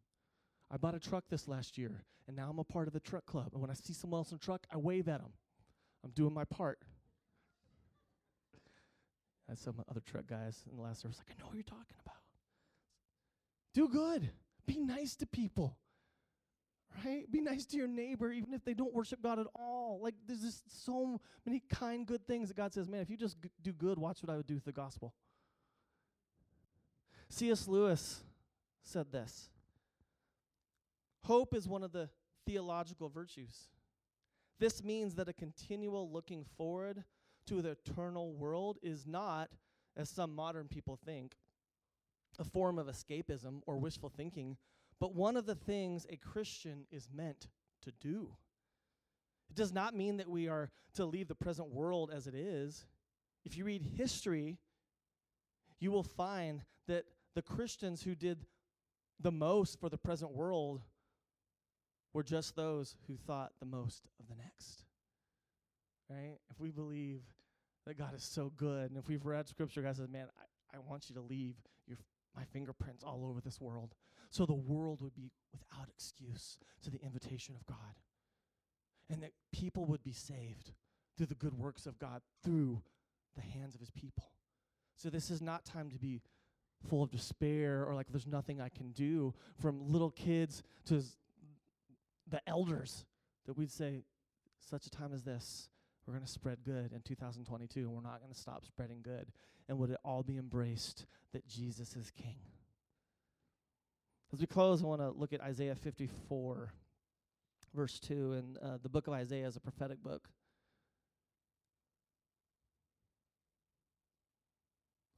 I 0.71 0.77
bought 0.77 0.95
a 0.95 1.01
truck 1.01 1.25
this 1.29 1.49
last 1.49 1.77
year, 1.77 2.05
and 2.27 2.37
now 2.37 2.49
I'm 2.51 2.59
a 2.59 2.65
part 2.65 2.87
of 2.87 2.93
the 2.93 3.01
truck 3.01 3.27
club. 3.27 3.51
And 3.53 3.61
when 3.61 3.71
I 3.71 3.75
see 3.75 3.93
someone 3.93 4.19
else 4.19 4.31
in 4.31 4.37
a 4.37 4.39
truck, 4.39 4.67
I 4.73 4.77
wave 4.77 5.09
at 5.09 5.21
them. 5.21 5.33
I'm 6.05 6.11
doing 6.11 6.35
my 6.35 6.45
part. 6.45 6.79
I 9.49 9.53
had 9.53 9.77
my 9.77 9.85
other 9.91 10.01
truck 10.01 10.27
guys 10.27 10.65
in 10.71 10.77
the 10.77 10.83
last 10.83 11.03
service 11.03 11.19
like, 11.19 11.37
I 11.37 11.41
know 11.41 11.47
what 11.47 11.55
you're 11.55 11.63
talking 11.65 11.97
about. 12.03 12.17
Do 13.75 13.89
good. 13.89 14.31
Be 14.67 14.79
nice 14.79 15.17
to 15.17 15.27
people. 15.27 15.77
Right? 17.05 17.31
Be 17.31 17.41
nice 17.41 17.67
to 17.67 17.77
your 17.77 17.89
neighbor, 17.89 18.31
even 18.31 18.55
if 18.55 18.65
they 18.65 18.73
don't 18.73 18.95
worship 18.95 19.21
God 19.21 19.39
at 19.39 19.47
all. 19.55 20.01
Like, 20.03 20.15
there's 20.27 20.41
just 20.41 20.85
so 20.85 21.21
many 21.45 21.61
kind, 21.69 22.07
good 22.07 22.27
things 22.27 22.49
that 22.49 22.57
God 22.57 22.73
says, 22.73 22.89
man, 22.89 23.01
if 23.01 23.11
you 23.11 23.17
just 23.17 23.41
g- 23.43 23.51
do 23.61 23.73
good, 23.73 23.99
watch 23.99 24.23
what 24.23 24.33
I 24.33 24.37
would 24.37 24.47
do 24.47 24.55
with 24.55 24.65
the 24.65 24.73
gospel. 24.73 25.13
C.S. 27.35 27.67
Lewis 27.67 28.23
said 28.85 29.11
this 29.11 29.49
Hope 31.25 31.53
is 31.53 31.67
one 31.67 31.83
of 31.83 31.91
the 31.91 32.09
theological 32.47 33.09
virtues. 33.09 33.71
This 34.61 34.85
means 34.85 35.17
that 35.17 35.29
a 35.29 35.33
continual 35.33 36.09
looking 36.13 36.45
forward 36.57 37.03
to 37.49 37.61
the 37.61 37.71
eternal 37.71 38.35
world 38.35 38.79
is 38.85 39.05
not, 39.05 39.51
as 39.97 40.09
some 40.09 40.33
modern 40.33 40.69
people 40.69 40.97
think, 41.05 41.35
a 42.39 42.45
form 42.45 42.79
of 42.79 42.87
escapism 42.87 43.63
or 43.67 43.79
wishful 43.79 44.13
thinking, 44.17 44.57
but 45.01 45.17
one 45.17 45.37
of 45.37 45.45
the 45.45 45.57
things 45.57 46.07
a 46.09 46.17
Christian 46.17 46.87
is 46.93 47.09
meant 47.13 47.49
to 47.83 47.91
do. 48.01 48.29
It 49.51 49.57
does 49.57 49.73
not 49.73 49.97
mean 49.97 50.19
that 50.19 50.31
we 50.31 50.47
are 50.47 50.71
to 50.95 51.05
leave 51.05 51.27
the 51.27 51.35
present 51.35 51.69
world 51.71 52.13
as 52.15 52.29
it 52.29 52.37
is. 52.37 52.87
If 53.45 53.57
you 53.57 53.65
read 53.65 53.83
history, 53.97 54.57
you 55.81 55.91
will 55.91 56.05
find 56.05 56.63
that 56.87 57.07
the 57.35 57.43
Christians 57.43 58.03
who 58.03 58.15
did 58.15 58.47
the 59.21 59.33
most 59.33 59.81
for 59.81 59.89
the 59.89 59.99
present 59.99 60.33
world 60.33 60.83
were 62.13 62.23
just 62.23 62.55
those 62.57 62.97
who 63.07 63.17
thought 63.17 63.53
the 63.61 63.67
most 63.67 64.07
of 64.21 64.29
the 64.29 64.35
next. 64.37 64.85
Right? 66.09 66.39
If 66.51 66.61
we 66.61 66.71
believe 66.71 67.23
that 67.87 67.99
God 67.99 68.15
is 68.15 68.23
so 68.23 68.53
good, 68.57 68.91
and 68.91 68.99
if 68.99 69.09
we've 69.09 69.27
read 69.27 69.49
scripture, 69.49 69.83
God 69.83 69.97
says, 69.97 70.09
Man, 70.09 70.29
I, 70.39 70.77
I 70.77 70.81
want 70.81 71.09
you 71.09 71.15
to 71.17 71.21
leave 71.21 71.55
your 71.87 71.99
my 72.37 72.45
fingerprints 72.45 73.05
all 73.05 73.27
over 73.29 73.41
this 73.41 73.61
world. 73.61 73.95
So 74.31 74.47
the 74.47 74.55
world 74.55 75.01
would 75.01 75.15
be 75.15 75.31
without 75.53 75.89
excuse 75.89 76.59
to 76.83 76.91
the 76.91 77.01
invitation 77.01 77.55
of 77.55 77.65
God. 77.67 77.95
And 79.11 79.23
that 79.23 79.33
people 79.53 79.85
would 79.87 80.03
be 80.03 80.13
saved 80.13 80.73
through 81.17 81.27
the 81.27 81.35
good 81.35 81.55
works 81.55 81.87
of 81.87 81.99
God 81.99 82.23
through 82.43 82.83
the 83.37 83.43
hands 83.43 83.75
of 83.75 83.81
his 83.81 83.91
people. 83.91 84.25
So 84.97 85.11
this 85.11 85.31
is 85.31 85.43
not 85.43 85.65
time 85.65 85.91
to 85.91 85.99
be 85.99 86.23
full 86.89 87.03
of 87.03 87.11
despair 87.11 87.85
or 87.85 87.95
like 87.95 88.07
there's 88.11 88.27
nothing 88.27 88.61
I 88.61 88.69
can 88.69 88.93
do, 88.93 89.35
from 89.61 89.91
little 89.91 90.11
kids 90.11 90.63
to 90.87 91.03
the 92.31 92.41
elders, 92.47 93.05
that 93.47 93.57
we'd 93.57 93.71
say, 93.71 94.03
such 94.61 94.87
a 94.87 94.91
time 94.91 95.13
as 95.13 95.23
this, 95.23 95.69
we're 96.07 96.15
going 96.15 96.25
to 96.25 96.31
spread 96.31 96.59
good 96.65 96.93
in 96.93 97.01
2022, 97.03 97.81
and 97.81 97.91
we're 97.91 98.03
not 98.03 98.21
going 98.21 98.33
to 98.33 98.39
stop 98.39 98.67
spreading 98.67 99.01
good. 99.03 99.31
And 99.69 99.79
would 99.79 99.91
it 99.91 99.99
all 100.05 100.23
be 100.23 100.37
embraced 100.37 101.07
that 101.33 101.47
Jesus 101.47 101.97
is 101.97 102.11
King? 102.11 102.37
As 104.33 104.41
we 104.41 104.47
close, 104.47 104.83
I 104.83 104.87
want 104.87 105.01
to 105.01 105.11
look 105.11 105.33
at 105.33 105.41
Isaiah 105.41 105.75
54, 105.75 106.73
verse 107.75 107.99
2. 108.01 108.33
And 108.33 108.59
uh, 108.59 108.79
the 108.83 108.89
book 108.89 109.07
of 109.07 109.15
Isaiah 109.15 109.47
is 109.47 109.57
a 109.57 109.61
prophetic 109.61 110.03
book. 110.03 110.29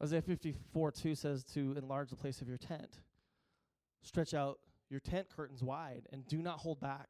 Isaiah 0.03 0.23
54 0.23 0.93
2 0.93 1.15
says 1.15 1.45
to 1.55 1.75
enlarge 1.77 2.11
the 2.11 2.17
place 2.17 2.41
of 2.41 2.49
your 2.49 2.59
tent. 2.59 3.01
Stretch 4.03 4.35
out 4.35 4.59
your 4.91 5.01
tent 5.01 5.29
curtains 5.35 5.63
wide 5.63 6.07
and 6.13 6.27
do 6.27 6.39
not 6.39 6.59
hold 6.59 6.81
back. 6.81 7.09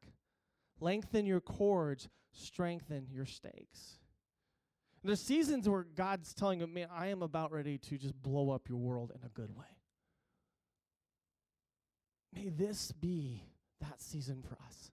Lengthen 0.79 1.25
your 1.25 1.41
cords, 1.41 2.07
strengthen 2.31 3.07
your 3.11 3.25
stakes. 3.25 3.99
There's 5.03 5.21
seasons 5.21 5.69
where 5.69 5.83
God's 5.83 6.33
telling 6.33 6.59
you, 6.59 6.67
man, 6.67 6.87
I 6.91 7.07
am 7.07 7.21
about 7.21 7.51
ready 7.51 7.77
to 7.77 7.97
just 7.97 8.21
blow 8.21 8.49
up 8.49 8.67
your 8.67 8.77
world 8.77 9.11
in 9.15 9.25
a 9.25 9.29
good 9.29 9.55
way. 9.55 9.65
May 12.33 12.49
this 12.49 12.91
be 12.91 13.43
that 13.81 14.01
season 14.01 14.43
for 14.43 14.57
us, 14.65 14.91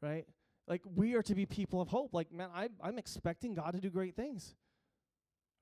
right? 0.00 0.26
Like 0.68 0.82
we 0.94 1.14
are 1.14 1.22
to 1.22 1.34
be 1.34 1.46
people 1.46 1.80
of 1.80 1.88
hope. 1.88 2.14
Like, 2.14 2.32
man, 2.32 2.48
I, 2.54 2.68
I'm 2.82 2.98
expecting 2.98 3.54
God 3.54 3.72
to 3.72 3.80
do 3.80 3.90
great 3.90 4.16
things. 4.16 4.54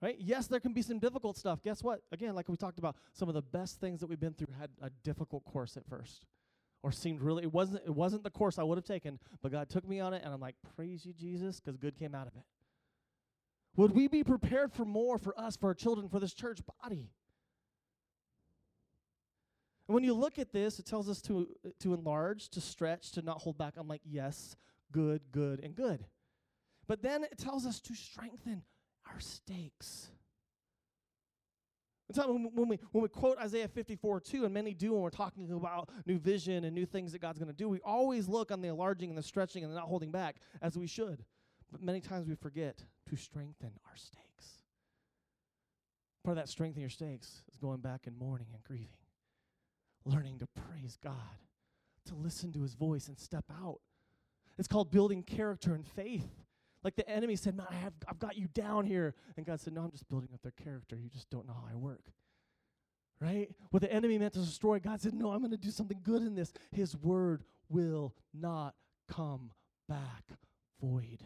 Right? 0.03 0.17
Yes, 0.19 0.47
there 0.47 0.61
can 0.61 0.73
be 0.73 0.83
some 0.83 0.99
difficult 0.99 1.37
stuff. 1.37 1.63
Guess 1.63 1.83
what? 1.83 2.03
Again, 2.13 2.35
like 2.35 2.49
we 2.49 2.57
talked 2.57 2.79
about, 2.79 2.97
some 3.13 3.29
of 3.29 3.35
the 3.35 3.43
best 3.43 3.81
things 3.81 4.01
that 4.01 4.07
we've 4.07 4.21
been 4.21 4.35
through 4.35 4.49
had 4.59 4.71
a 4.83 4.91
difficult 5.03 5.45
course 5.45 5.77
at 5.77 5.87
first. 5.87 6.27
Or 6.83 6.93
seemed 6.93 7.23
really 7.23 7.45
it 7.45 7.53
wasn't 7.53 7.83
it 7.87 7.95
wasn't 7.95 8.25
the 8.25 8.31
course 8.31 8.59
I 8.59 8.63
would 8.63 8.77
have 8.77 8.85
taken, 8.85 9.19
but 9.41 9.51
God 9.51 9.71
took 9.71 9.89
me 9.89 10.01
on 10.01 10.13
it 10.13 10.21
and 10.23 10.35
I'm 10.35 10.41
like, 10.41 10.57
praise 10.77 11.07
you, 11.07 11.15
Jesus, 11.15 11.59
because 11.59 11.79
good 11.79 11.97
came 11.97 12.15
out 12.15 12.27
of 12.27 12.35
it. 12.37 12.43
Would 13.77 13.93
we 13.93 14.07
be 14.07 14.23
prepared 14.23 14.71
for 14.71 14.85
more 14.85 15.17
for 15.17 15.39
us, 15.41 15.57
for 15.57 15.69
our 15.69 15.75
children, 15.75 16.11
for 16.11 16.21
this 16.21 16.35
church 16.35 16.61
body? 16.83 17.09
And 19.89 19.95
when 19.95 20.05
you 20.05 20.13
look 20.13 20.39
at 20.39 20.53
this, 20.53 20.79
it 20.79 20.85
tells 20.85 21.09
us 21.09 21.23
to 21.23 21.49
to 21.81 21.95
enlarge, 21.95 22.51
to 22.51 22.61
stretch, 22.61 23.13
to 23.13 23.23
not 23.23 23.39
hold 23.39 23.57
back. 23.57 23.75
I'm 23.79 23.89
like, 23.89 24.03
yes, 24.05 24.55
good, 24.93 25.23
good, 25.33 25.61
and 25.61 25.75
good. 25.75 26.05
But 26.87 27.01
then 27.01 27.25
it 27.25 27.39
tells 27.39 27.65
us 27.65 27.81
to 27.81 27.95
strengthen 27.95 28.63
our 29.15 29.21
stakes. 29.21 30.09
When 32.15 32.69
we, 32.69 32.79
when 32.93 33.03
we 33.03 33.09
quote 33.09 33.39
Isaiah 33.39 33.67
54 33.67 34.21
2, 34.21 34.45
and 34.45 34.53
many 34.53 34.75
do 34.75 34.93
when 34.93 35.03
we're 35.03 35.11
talking 35.11 35.51
about 35.51 35.89
new 36.05 36.19
vision 36.19 36.65
and 36.65 36.75
new 36.75 36.85
things 36.85 37.13
that 37.13 37.21
God's 37.21 37.39
going 37.39 37.51
to 37.51 37.57
do, 37.57 37.69
we 37.69 37.81
always 37.81 38.29
look 38.29 38.51
on 38.51 38.61
the 38.61 38.69
enlarging 38.69 39.09
and 39.09 39.17
the 39.19 39.23
stretching 39.23 39.65
and 39.65 39.73
the 39.73 39.77
not 39.77 39.89
holding 39.89 40.13
back 40.13 40.37
as 40.61 40.77
we 40.77 40.87
should. 40.87 41.25
But 41.73 41.83
many 41.83 42.01
times 42.01 42.29
we 42.29 42.35
forget 42.35 42.85
to 43.09 43.17
strengthen 43.17 43.73
our 43.87 43.97
stakes. 43.97 44.59
Part 46.25 46.37
of 46.37 46.45
that 46.45 46.51
strengthening 46.51 46.83
your 46.83 46.91
stakes 46.91 47.43
is 47.51 47.57
going 47.57 47.81
back 47.81 48.07
and 48.07 48.17
mourning 48.17 48.49
and 48.53 48.63
grieving, 48.63 48.89
learning 50.05 50.39
to 50.41 50.47
praise 50.47 50.99
God, 51.03 51.15
to 52.07 52.15
listen 52.15 52.53
to 52.53 52.63
his 52.63 52.75
voice 52.75 53.09
and 53.09 53.19
step 53.19 53.45
out. 53.51 53.81
It's 54.59 54.69
called 54.69 54.91
building 54.91 55.23
character 55.23 55.75
and 55.75 55.87
faith. 55.87 56.44
Like 56.85 56.97
the 56.97 57.09
enemy 57.09 57.35
said, 57.35 57.57
Man, 57.57 57.67
I 57.71 57.75
have, 57.77 57.95
I've 58.07 58.19
got 58.19 58.37
you 58.37 58.47
down 58.49 58.85
here. 58.85 59.15
And 59.37 59.45
God 59.47 59.59
said, 59.61 59.73
No, 59.73 59.83
I'm 59.83 59.91
just 59.91 60.09
building 60.09 60.29
up 60.35 60.43
their 60.43 60.53
character. 60.53 60.97
You 60.97 61.09
just 61.09 61.31
don't 61.31 61.47
know 61.47 61.55
how 61.55 61.67
I 61.71 61.75
work. 61.75 62.05
Right? 63.21 63.49
What 63.71 63.81
the 63.81 63.93
enemy 63.93 64.19
meant 64.19 64.35
to 64.35 64.41
destroy, 64.41 64.79
God 64.79 65.01
said, 65.01 65.15
No, 65.15 65.33
I'm 65.33 65.41
going 65.41 65.51
to 65.51 65.57
do 65.57 65.71
something 65.71 66.01
good 66.03 66.23
in 66.23 66.35
this. 66.35 66.53
His 66.71 66.97
word 66.97 67.43
will 67.71 68.15
not 68.35 68.75
come 69.09 69.51
back 69.89 70.25
void. 70.81 71.25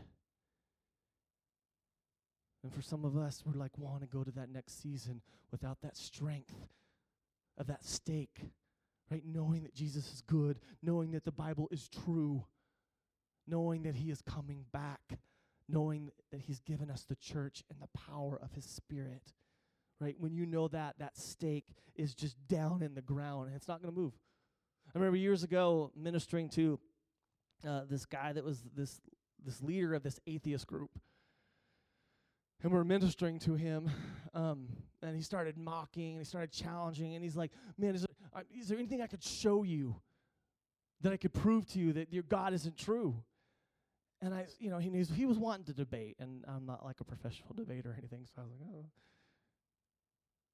And 2.62 2.72
for 2.72 2.82
some 2.82 3.04
of 3.04 3.16
us, 3.16 3.42
we're 3.46 3.58
like, 3.58 3.76
want 3.78 4.02
to 4.02 4.06
go 4.06 4.24
to 4.24 4.30
that 4.32 4.50
next 4.50 4.82
season 4.82 5.22
without 5.50 5.78
that 5.82 5.96
strength 5.96 6.54
of 7.56 7.66
that 7.68 7.84
stake, 7.84 8.40
right? 9.10 9.22
Knowing 9.24 9.62
that 9.62 9.74
Jesus 9.74 10.12
is 10.12 10.22
good, 10.22 10.58
knowing 10.82 11.12
that 11.12 11.24
the 11.24 11.32
Bible 11.32 11.68
is 11.70 11.88
true, 11.88 12.44
knowing 13.46 13.82
that 13.84 13.94
He 13.94 14.10
is 14.10 14.20
coming 14.22 14.64
back 14.72 15.18
knowing 15.68 16.11
that 16.31 16.40
He's 16.40 16.61
given 16.61 16.90
us 16.90 17.04
the 17.04 17.16
church 17.16 17.62
and 17.70 17.81
the 17.81 17.98
power 17.98 18.38
of 18.42 18.52
His 18.52 18.64
Spirit. 18.64 19.33
Right? 20.00 20.16
When 20.18 20.33
you 20.33 20.46
know 20.46 20.68
that, 20.68 20.94
that 20.98 21.16
stake 21.16 21.66
is 21.96 22.14
just 22.14 22.37
down 22.46 22.83
in 22.83 22.94
the 22.94 23.02
ground 23.02 23.48
and 23.48 23.57
it's 23.57 23.66
not 23.66 23.83
going 23.83 23.92
to 23.92 24.00
move. 24.00 24.12
I 24.94 24.98
remember 24.98 25.16
years 25.16 25.42
ago 25.42 25.90
ministering 25.96 26.48
to 26.50 26.78
uh, 27.66 27.83
this 27.90 28.07
guy 28.07 28.33
that 28.33 28.44
was 28.44 28.62
this 28.74 29.00
this 29.44 29.62
leader 29.62 29.94
of 29.94 30.02
this 30.02 30.18
atheist 30.26 30.66
group. 30.66 30.90
And 32.62 32.72
we're 32.72 32.85
ministering 32.85 33.38
to 33.40 33.54
him, 33.54 33.88
um, 34.35 34.68
and 35.00 35.14
he 35.14 35.22
started 35.22 35.57
mocking, 35.57 36.12
and 36.12 36.18
he 36.18 36.24
started 36.24 36.50
challenging, 36.50 37.14
and 37.14 37.22
he's 37.22 37.37
like, 37.37 37.52
"Man, 37.76 37.94
is 37.94 38.02
there, 38.02 38.16
uh, 38.35 38.42
is 38.52 38.68
there 38.68 38.78
anything 38.78 39.00
I 39.00 39.07
could 39.07 39.22
show 39.22 39.62
you 39.62 39.96
that 41.02 41.12
I 41.12 41.16
could 41.16 41.33
prove 41.33 41.66
to 41.68 41.78
you 41.78 41.92
that 41.92 42.12
your 42.12 42.24
God 42.24 42.52
isn't 42.52 42.76
true?" 42.76 43.22
And 44.20 44.35
I, 44.35 44.46
you 44.59 44.68
know, 44.68 44.78
he 44.78 44.90
knew 44.90 45.04
he 45.04 45.26
was 45.26 45.38
wanting 45.38 45.64
to 45.66 45.72
debate, 45.72 46.16
and 46.18 46.44
I'm 46.48 46.66
not 46.66 46.85
like 46.85 47.00
a 47.00 47.04
professional 47.04 47.54
debater 47.54 47.90
or 47.90 47.96
anything, 47.96 48.26
so 48.26 48.42
I 48.42 48.44
was 48.44 48.52
like, 48.52 48.68
oh. 48.74 48.87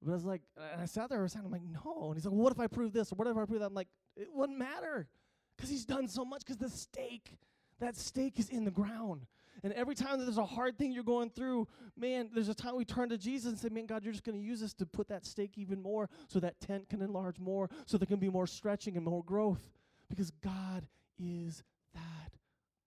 But 0.02 0.10
I 0.10 0.14
was 0.14 0.24
like, 0.24 0.42
and 0.72 0.82
I 0.82 0.84
sat 0.84 1.08
there 1.08 1.18
for 1.18 1.24
a 1.24 1.28
second, 1.30 1.46
I'm 1.46 1.52
like, 1.52 1.62
no. 1.62 2.08
And 2.08 2.14
he's 2.14 2.26
like, 2.26 2.32
well, 2.32 2.42
what 2.42 2.52
if 2.52 2.60
I 2.60 2.66
prove 2.66 2.92
this 2.92 3.10
or 3.10 3.16
what 3.16 3.26
if 3.26 3.36
I 3.36 3.44
prove 3.46 3.60
that? 3.60 3.66
I'm 3.66 3.74
like, 3.74 3.88
it 4.16 4.28
wouldn't 4.32 4.58
matter 4.58 5.08
because 5.56 5.70
he's 5.70 5.86
done 5.86 6.08
so 6.08 6.24
much 6.26 6.40
because 6.40 6.58
the 6.58 6.68
stake, 6.68 7.38
that 7.80 7.96
stake 7.96 8.38
is 8.38 8.50
in 8.50 8.64
the 8.64 8.70
ground. 8.70 9.26
And 9.62 9.72
every 9.72 9.94
time 9.94 10.18
that 10.18 10.26
there's 10.26 10.36
a 10.36 10.44
hard 10.44 10.76
thing 10.76 10.92
you're 10.92 11.04
going 11.04 11.30
through, 11.30 11.68
man, 11.96 12.28
there's 12.34 12.50
a 12.50 12.54
time 12.54 12.76
we 12.76 12.84
turn 12.84 13.08
to 13.08 13.16
Jesus 13.16 13.46
and 13.46 13.58
say, 13.58 13.68
man, 13.70 13.86
God, 13.86 14.04
you're 14.04 14.12
just 14.12 14.24
going 14.24 14.38
to 14.38 14.44
use 14.44 14.62
us 14.62 14.74
to 14.74 14.84
put 14.84 15.08
that 15.08 15.24
stake 15.24 15.52
even 15.56 15.80
more 15.80 16.10
so 16.28 16.38
that 16.40 16.60
tent 16.60 16.90
can 16.90 17.00
enlarge 17.00 17.38
more, 17.38 17.70
so 17.86 17.96
there 17.96 18.06
can 18.06 18.18
be 18.18 18.28
more 18.28 18.46
stretching 18.46 18.96
and 18.96 19.06
more 19.06 19.24
growth 19.24 19.70
because 20.10 20.30
God 20.42 20.86
is 21.18 21.62
that 21.94 22.32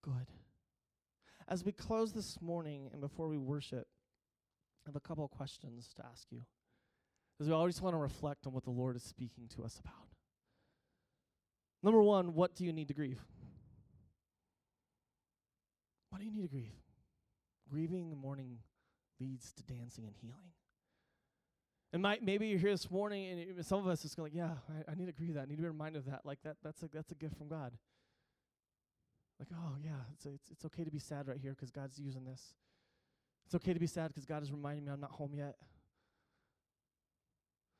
good. 0.04 0.28
As 1.50 1.64
we 1.64 1.72
close 1.72 2.12
this 2.12 2.42
morning 2.42 2.90
and 2.92 3.00
before 3.00 3.28
we 3.30 3.38
worship, 3.38 3.88
I 4.86 4.90
have 4.90 4.96
a 4.96 5.00
couple 5.00 5.24
of 5.24 5.32
questions 5.32 5.94
to 5.96 6.06
ask 6.06 6.28
you. 6.30 6.42
Because 7.38 7.50
we 7.50 7.56
always 7.56 7.82
want 7.82 7.94
to 7.94 8.00
reflect 8.00 8.48
on 8.48 8.54
what 8.54 8.64
the 8.64 8.72
Lord 8.72 8.96
is 8.96 9.04
speaking 9.04 9.48
to 9.56 9.64
us 9.64 9.80
about. 9.80 9.94
Number 11.84 12.02
one, 12.02 12.34
what 12.34 12.56
do 12.56 12.66
you 12.66 12.74
need 12.74 12.88
to 12.88 12.94
grieve? 12.94 13.22
What 16.10 16.20
do 16.20 16.26
you 16.26 16.32
need 16.32 16.42
to 16.42 16.48
grieve? 16.48 16.74
Grieving 17.70 18.12
and 18.12 18.20
mourning 18.20 18.58
leads 19.20 19.54
to 19.54 19.64
dancing 19.64 20.06
and 20.06 20.16
healing. 20.20 20.52
And 21.94 22.02
might, 22.02 22.24
maybe 22.24 22.48
you're 22.48 22.60
here 22.60 22.72
this 22.72 22.92
morning, 22.92 23.54
and 23.58 23.66
some 23.66 23.80
of 23.80 23.88
us 23.88 24.04
is 24.04 24.16
going, 24.16 24.32
like, 24.32 24.36
yeah, 24.36 24.56
I, 24.70 24.92
I, 24.92 24.96
need 24.96 25.06
to 25.06 25.14
grieve 25.14 25.36
that. 25.36 25.42
I 25.42 25.46
need 25.46 25.56
to 25.56 25.62
be 25.62 25.68
reminded 25.68 26.00
of 26.00 26.06
that. 26.12 26.26
Like 26.26 26.40
that, 26.44 26.58
that's 26.64 26.84
a 26.84 26.90
that's 26.92 27.12
a 27.12 27.16
gift 27.16 27.38
from 27.38 27.48
God. 27.48 27.72
Like, 29.39 29.50
oh, 29.54 29.76
yeah, 29.84 29.91
it's, 30.13 30.26
it's, 30.26 30.52
it's 30.52 30.65
okay 30.65 30.84
to 30.84 30.91
be 30.91 31.00
sad 31.00 31.28
right 31.28 31.38
here 31.38 31.52
because 31.52 31.69
God's 31.69 32.00
using 32.00 32.26
this. 32.26 32.54
It's 33.45 33.56
okay 33.56 33.73
to 33.73 33.80
be 33.80 33.88
sad 33.88 34.10
because 34.10 34.26
God 34.26 34.43
is 34.43 34.52
reminding 34.52 34.86
me 34.86 34.91
I'm 34.91 35.00
not 35.00 35.12
home 35.12 35.34
yet. 35.36 35.56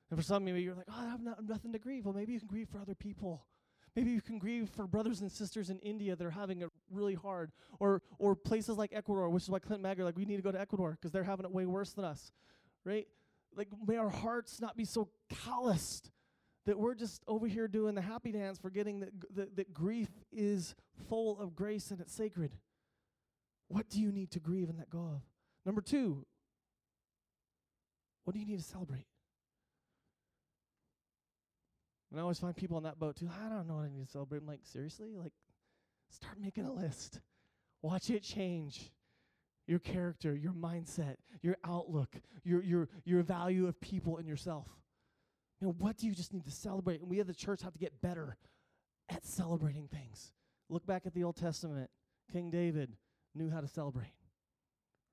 And 0.10 0.18
for 0.18 0.24
some, 0.24 0.46
maybe 0.46 0.62
you're 0.62 0.76
like, 0.76 0.88
oh, 0.90 1.06
I 1.06 1.10
have 1.10 1.22
not, 1.22 1.44
nothing 1.46 1.74
to 1.74 1.80
grieve. 1.80 2.06
Well, 2.06 2.14
maybe 2.14 2.34
you 2.34 2.40
can 2.40 2.48
grieve 2.48 2.70
for 2.70 2.80
other 2.80 2.96
people. 2.96 3.46
Maybe 3.96 4.12
you 4.12 4.22
can 4.22 4.38
grieve 4.38 4.70
for 4.70 4.86
brothers 4.86 5.22
and 5.22 5.32
sisters 5.32 5.70
in 5.72 5.80
India 5.80 6.16
that 6.16 6.26
are 6.26 6.30
having 6.30 6.62
it 6.62 6.70
really 6.92 7.16
hard, 7.16 7.52
or 7.80 8.04
or 8.20 8.36
places 8.36 8.78
like 8.78 8.92
Ecuador, 8.94 9.28
which 9.28 9.44
is 9.44 9.50
why 9.50 9.58
Clint 9.58 9.82
Magger 9.82 10.04
like 10.04 10.16
we 10.16 10.24
need 10.24 10.36
to 10.36 10.44
go 10.44 10.52
to 10.52 10.62
Ecuador 10.62 10.92
because 10.92 11.12
they're 11.12 11.24
having 11.24 11.46
it 11.46 11.52
way 11.52 11.66
worse 11.66 11.94
than 11.94 12.06
us, 12.06 12.32
right? 12.86 13.08
Like 13.56 13.70
may 13.88 13.98
our 13.98 14.12
hearts 14.12 14.62
not 14.62 14.78
be 14.78 14.86
so 14.86 15.10
calloused 15.44 16.12
that 16.68 16.78
we're 16.78 16.94
just 16.94 17.24
over 17.28 17.48
here 17.48 17.68
doing 17.68 17.96
the 17.96 18.02
happy 18.02 18.34
dance, 18.34 18.60
forgetting 18.60 19.00
that, 19.00 19.10
that, 19.34 19.56
that 19.56 19.74
grief 19.74 20.10
is 20.34 20.76
full 21.10 21.40
of 21.40 21.56
grace 21.56 21.92
and 21.92 22.02
it's 22.02 22.14
sacred. 22.14 22.52
What 23.70 23.90
do 23.90 24.02
you 24.02 24.12
need 24.12 24.32
to 24.32 24.40
grieve 24.40 24.68
and 24.68 24.78
let 24.78 24.90
go 24.90 25.00
of? 25.00 25.22
Number 25.66 25.82
two, 25.82 26.26
what 28.26 28.34
do 28.34 28.40
you 28.42 28.46
need 28.46 28.60
to 28.60 28.66
celebrate? 28.66 29.08
And 32.12 32.20
I 32.20 32.24
always 32.24 32.40
find 32.40 32.54
people 32.54 32.76
on 32.76 32.84
that 32.84 33.00
boat 33.00 33.16
too. 33.16 33.30
I 33.46 33.48
don't 33.48 33.66
know 33.66 33.76
what 33.76 33.86
I 33.86 33.90
need 33.90 34.06
to 34.06 34.12
celebrate. 34.12 34.40
I'm 34.40 34.48
like, 34.48 34.60
seriously? 34.64 35.16
Like, 35.16 35.34
start 36.10 36.38
making 36.38 36.66
a 36.66 36.74
list. 36.74 37.22
Watch 37.82 38.10
it 38.10 38.24
change. 38.24 38.92
Your 39.68 39.80
character, 39.80 40.36
your 40.36 40.54
mindset, 40.54 41.16
your 41.42 41.58
outlook, 41.66 42.16
your 42.44 42.64
your 42.64 42.88
your 43.04 43.22
value 43.22 43.68
of 43.68 43.80
people 43.82 44.18
and 44.18 44.26
yourself. 44.26 44.68
You 45.60 45.68
know, 45.68 45.76
what 45.78 45.98
do 45.98 46.06
you 46.06 46.14
just 46.14 46.34
need 46.34 46.46
to 46.46 46.52
celebrate? 46.52 47.02
And 47.02 47.10
we 47.10 47.20
as 47.20 47.28
the 47.28 47.34
church 47.34 47.62
have 47.64 47.74
to 47.74 47.80
get 47.80 48.02
better 48.02 48.38
at 49.10 49.26
celebrating 49.26 49.88
things. 49.88 50.32
Look 50.70 50.86
back 50.86 51.06
at 51.06 51.14
the 51.14 51.24
Old 51.24 51.36
Testament. 51.36 51.90
King 52.32 52.52
David 52.52 52.96
knew 53.34 53.50
how 53.50 53.62
to 53.62 53.68
celebrate. 53.68 54.14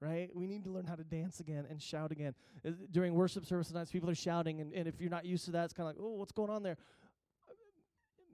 Right? 0.01 0.29
We 0.35 0.47
need 0.47 0.65
to 0.65 0.71
learn 0.71 0.85
how 0.85 0.97
to 0.97 1.05
dance 1.05 1.41
again 1.41 1.67
and 1.71 1.81
shout 1.81 2.13
again. 2.13 2.35
Uh, 2.67 2.73
during 2.91 3.15
worship 3.15 3.47
service 3.47 3.73
nights, 3.73 3.91
people 3.91 4.11
are 4.11 4.15
shouting, 4.15 4.61
and, 4.61 4.75
and 4.75 4.87
if 4.87 5.01
you're 5.01 5.09
not 5.09 5.25
used 5.25 5.47
to 5.47 5.53
that, 5.53 5.65
it's 5.65 5.73
kind 5.73 5.89
of 5.89 5.97
like, 5.97 6.05
oh, 6.05 6.15
what's 6.17 6.33
going 6.33 6.51
on 6.51 6.63
there? 6.63 6.77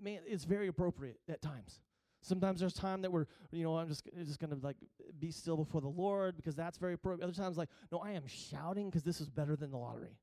Man, 0.03 0.20
it's 0.26 0.45
very 0.45 0.66
appropriate 0.66 1.20
at 1.28 1.43
times. 1.43 1.80
Sometimes 2.22 2.61
there's 2.61 2.74
time 2.74 3.03
that 3.03 3.12
we're, 3.12 3.26
you 3.53 3.62
know, 3.62 3.78
I'm 3.78 3.89
just 3.89 4.09
just 4.26 4.41
gonna 4.41 4.57
like 4.62 4.76
be 5.18 5.30
still 5.30 5.57
before 5.57 5.80
the 5.80 5.89
Lord 5.89 6.37
because 6.37 6.55
that's 6.55 6.76
very 6.76 6.95
appropriate. 6.95 7.24
Other 7.24 7.35
times, 7.35 7.57
like, 7.57 7.68
no, 7.93 7.99
I 7.99 8.12
am 8.12 8.26
shouting 8.26 8.91
because 8.91 9.05
this 9.05 9.20
is 9.20 9.28
better 9.28 9.57
than 9.57 9.70
the 9.70 9.78
lottery. 9.78 10.18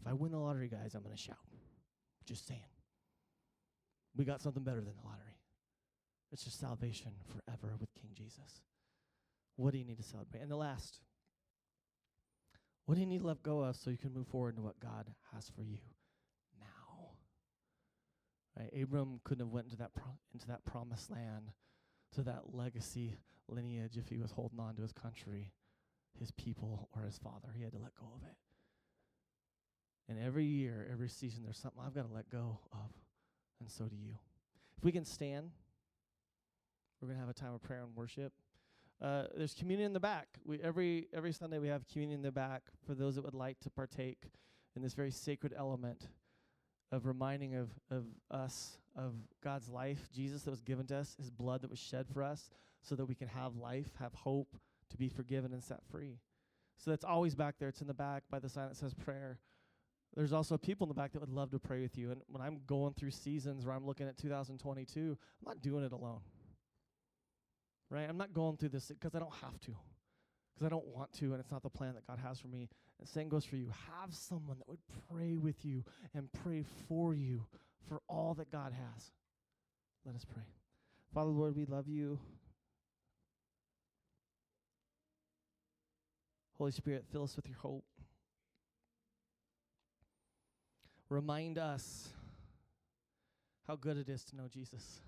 If 0.00 0.06
I 0.06 0.14
win 0.14 0.32
the 0.32 0.38
lottery, 0.38 0.68
guys, 0.68 0.94
I'm 0.94 1.02
going 1.02 1.14
to 1.14 1.20
shout. 1.20 1.36
Just 2.26 2.46
saying. 2.46 2.60
We 4.16 4.24
got 4.24 4.42
something 4.42 4.62
better 4.62 4.80
than 4.80 4.94
the 4.96 5.06
lottery. 5.06 5.38
It's 6.32 6.44
just 6.44 6.60
salvation 6.60 7.12
forever 7.26 7.74
with 7.78 7.92
King 7.94 8.10
Jesus. 8.14 8.62
What 9.56 9.72
do 9.72 9.78
you 9.78 9.84
need 9.84 9.98
to 9.98 10.02
celebrate? 10.02 10.40
And 10.40 10.50
the 10.50 10.56
last, 10.56 11.00
what 12.86 12.94
do 12.94 13.00
you 13.00 13.06
need 13.06 13.20
to 13.20 13.26
let 13.26 13.42
go 13.42 13.62
of 13.62 13.76
so 13.76 13.90
you 13.90 13.98
can 13.98 14.14
move 14.14 14.28
forward 14.28 14.50
into 14.50 14.62
what 14.62 14.80
God 14.80 15.12
has 15.34 15.50
for 15.50 15.62
you 15.62 15.78
now? 16.58 17.10
Right? 18.56 18.82
Abram 18.82 19.20
couldn't 19.24 19.44
have 19.44 19.52
went 19.52 19.66
into 19.66 19.76
that 19.78 19.94
pro- 19.94 20.18
into 20.32 20.46
that 20.46 20.64
promised 20.64 21.10
land, 21.10 21.52
to 22.14 22.22
that 22.22 22.54
legacy 22.54 23.16
lineage 23.48 23.96
if 23.96 24.08
he 24.08 24.18
was 24.18 24.30
holding 24.32 24.60
on 24.60 24.76
to 24.76 24.82
his 24.82 24.92
country, 24.92 25.52
his 26.18 26.30
people 26.30 26.88
or 26.96 27.02
his 27.02 27.18
father. 27.18 27.48
He 27.54 27.62
had 27.62 27.72
to 27.72 27.78
let 27.78 27.94
go 27.94 28.06
of 28.14 28.22
it. 28.22 28.36
And 30.10 30.18
every 30.18 30.44
year, 30.44 30.88
every 30.92 31.08
season, 31.08 31.44
there's 31.44 31.56
something 31.56 31.80
I've 31.86 31.94
got 31.94 32.08
to 32.08 32.12
let 32.12 32.28
go 32.30 32.58
of, 32.72 32.90
and 33.60 33.70
so 33.70 33.84
do 33.84 33.94
you. 33.94 34.14
If 34.76 34.82
we 34.82 34.90
can 34.90 35.04
stand, 35.04 35.50
we're 37.00 37.06
going 37.06 37.16
to 37.16 37.20
have 37.20 37.30
a 37.30 37.38
time 37.38 37.54
of 37.54 37.62
prayer 37.62 37.84
and 37.84 37.94
worship. 37.94 38.32
Uh, 39.00 39.24
there's 39.36 39.54
communion 39.54 39.86
in 39.86 39.92
the 39.92 40.00
back. 40.00 40.26
We 40.44 40.60
every 40.60 41.06
every 41.14 41.32
Sunday 41.32 41.58
we 41.58 41.68
have 41.68 41.86
communion 41.86 42.18
in 42.18 42.22
the 42.22 42.32
back 42.32 42.64
for 42.84 42.94
those 42.94 43.14
that 43.14 43.24
would 43.24 43.34
like 43.34 43.60
to 43.60 43.70
partake 43.70 44.24
in 44.74 44.82
this 44.82 44.94
very 44.94 45.12
sacred 45.12 45.54
element 45.56 46.08
of 46.90 47.06
reminding 47.06 47.54
of 47.54 47.70
of 47.90 48.04
us 48.32 48.78
of 48.96 49.14
God's 49.44 49.68
life, 49.68 50.08
Jesus 50.12 50.42
that 50.42 50.50
was 50.50 50.60
given 50.60 50.86
to 50.88 50.96
us, 50.96 51.14
His 51.18 51.30
blood 51.30 51.62
that 51.62 51.70
was 51.70 51.78
shed 51.78 52.06
for 52.12 52.24
us, 52.24 52.50
so 52.82 52.96
that 52.96 53.06
we 53.06 53.14
can 53.14 53.28
have 53.28 53.54
life, 53.54 53.92
have 54.00 54.12
hope, 54.12 54.56
to 54.90 54.96
be 54.96 55.08
forgiven 55.08 55.52
and 55.52 55.62
set 55.62 55.80
free. 55.88 56.18
So 56.78 56.90
that's 56.90 57.04
always 57.04 57.36
back 57.36 57.60
there. 57.60 57.68
It's 57.68 57.80
in 57.80 57.86
the 57.86 57.94
back 57.94 58.24
by 58.28 58.40
the 58.40 58.48
sign 58.48 58.68
that 58.68 58.76
says 58.76 58.92
prayer. 58.92 59.38
There's 60.16 60.32
also 60.32 60.58
people 60.58 60.86
in 60.86 60.88
the 60.88 60.94
back 60.94 61.12
that 61.12 61.20
would 61.20 61.30
love 61.30 61.50
to 61.52 61.58
pray 61.58 61.80
with 61.80 61.96
you. 61.96 62.10
And 62.10 62.20
when 62.28 62.42
I'm 62.42 62.60
going 62.66 62.94
through 62.94 63.12
seasons 63.12 63.64
where 63.64 63.74
I'm 63.74 63.86
looking 63.86 64.08
at 64.08 64.18
2022, 64.18 65.00
I'm 65.00 65.46
not 65.46 65.62
doing 65.62 65.84
it 65.84 65.92
alone. 65.92 66.20
Right? 67.90 68.08
I'm 68.08 68.18
not 68.18 68.32
going 68.32 68.56
through 68.56 68.70
this 68.70 68.88
because 68.88 69.14
I 69.14 69.18
don't 69.18 69.34
have 69.40 69.58
to, 69.60 69.74
because 70.54 70.66
I 70.66 70.68
don't 70.68 70.86
want 70.86 71.12
to, 71.14 71.26
and 71.32 71.40
it's 71.40 71.50
not 71.50 71.62
the 71.62 71.70
plan 71.70 71.94
that 71.94 72.06
God 72.06 72.18
has 72.24 72.40
for 72.40 72.48
me. 72.48 72.68
And 72.98 73.08
the 73.08 73.10
same 73.10 73.28
goes 73.28 73.44
for 73.44 73.56
you. 73.56 73.70
Have 73.88 74.14
someone 74.14 74.58
that 74.58 74.68
would 74.68 74.78
pray 75.08 75.36
with 75.36 75.64
you 75.64 75.84
and 76.14 76.28
pray 76.44 76.64
for 76.88 77.14
you 77.14 77.46
for 77.88 78.00
all 78.08 78.34
that 78.34 78.50
God 78.50 78.72
has. 78.72 79.10
Let 80.04 80.14
us 80.14 80.24
pray. 80.24 80.44
Father, 81.12 81.30
Lord, 81.30 81.56
we 81.56 81.64
love 81.64 81.88
you. 81.88 82.18
Holy 86.56 86.72
Spirit, 86.72 87.04
fill 87.10 87.24
us 87.24 87.36
with 87.36 87.48
your 87.48 87.56
hope. 87.58 87.84
Remind 91.10 91.58
us 91.58 92.08
how 93.66 93.74
good 93.74 93.96
it 93.96 94.08
is 94.08 94.24
to 94.26 94.36
know 94.36 94.46
Jesus. 94.48 95.00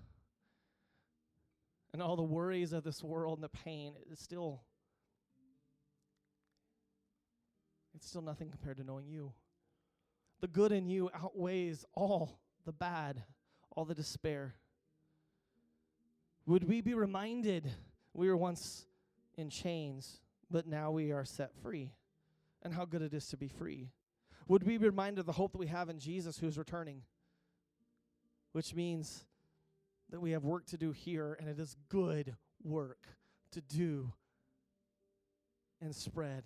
And 1.93 2.01
all 2.01 2.17
the 2.17 2.23
worries 2.23 2.73
of 2.73 2.83
this 2.83 3.01
world 3.01 3.37
and 3.37 3.43
the 3.43 3.49
pain, 3.49 3.93
it's 4.11 4.21
still 4.21 4.61
it's 7.95 8.07
still 8.07 8.21
nothing 8.21 8.49
compared 8.49 8.77
to 8.77 8.83
knowing 8.83 9.07
you. 9.07 9.31
The 10.41 10.47
good 10.47 10.73
in 10.73 10.89
you 10.89 11.09
outweighs 11.13 11.85
all 11.93 12.39
the 12.65 12.73
bad, 12.73 13.23
all 13.71 13.85
the 13.85 13.95
despair. 13.95 14.55
Would 16.45 16.67
we 16.67 16.81
be 16.81 16.93
reminded 16.93 17.71
we 18.13 18.27
were 18.27 18.35
once 18.35 18.85
in 19.37 19.49
chains, 19.49 20.19
but 20.51 20.67
now 20.67 20.91
we 20.91 21.13
are 21.13 21.23
set 21.23 21.55
free, 21.61 21.93
and 22.61 22.73
how 22.73 22.83
good 22.83 23.01
it 23.01 23.13
is 23.13 23.27
to 23.27 23.37
be 23.37 23.47
free? 23.47 23.91
Would 24.47 24.63
we 24.63 24.77
be 24.77 24.85
reminded 24.85 25.19
of 25.19 25.25
the 25.25 25.31
hope 25.31 25.53
that 25.53 25.57
we 25.59 25.67
have 25.67 25.89
in 25.89 25.99
Jesus 25.99 26.37
who's 26.37 26.57
returning? 26.57 27.01
Which 28.51 28.75
means 28.75 29.25
that 30.09 30.19
we 30.19 30.31
have 30.31 30.43
work 30.43 30.65
to 30.67 30.77
do 30.77 30.91
here, 30.91 31.35
and 31.39 31.49
it 31.49 31.59
is 31.59 31.75
good 31.89 32.35
work 32.63 33.07
to 33.51 33.61
do 33.61 34.11
and 35.81 35.95
spread 35.95 36.43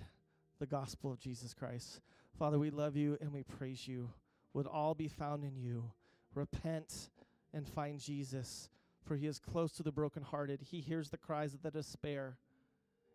the 0.60 0.66
gospel 0.66 1.12
of 1.12 1.20
Jesus 1.20 1.54
Christ. 1.54 2.02
Father, 2.38 2.58
we 2.60 2.70
love 2.70 2.96
you 2.96 3.18
and 3.22 3.34
we 3.34 3.44
praise 3.44 3.88
you. 3.88 4.10
Would 4.54 4.68
all 4.68 4.96
be 4.96 5.08
found 5.08 5.44
in 5.44 5.56
you. 5.56 5.92
Repent 6.34 7.10
and 7.54 7.68
find 7.68 8.00
Jesus, 8.00 8.70
for 9.04 9.16
he 9.16 9.28
is 9.28 9.40
close 9.40 9.72
to 9.74 9.84
the 9.84 9.92
brokenhearted. 9.92 10.62
He 10.62 10.82
hears 10.82 11.10
the 11.10 11.18
cries 11.18 11.54
of 11.54 11.62
the 11.62 11.72
despair, 11.72 12.38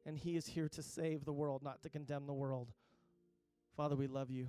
and 0.05 0.17
he 0.17 0.37
is 0.37 0.47
here 0.47 0.69
to 0.69 0.83
save 0.83 1.25
the 1.25 1.33
world, 1.33 1.63
not 1.63 1.83
to 1.83 1.89
condemn 1.89 2.27
the 2.27 2.33
world. 2.33 2.69
Father, 3.77 3.97
we 3.97 4.07
love 4.07 4.31
you. 4.31 4.49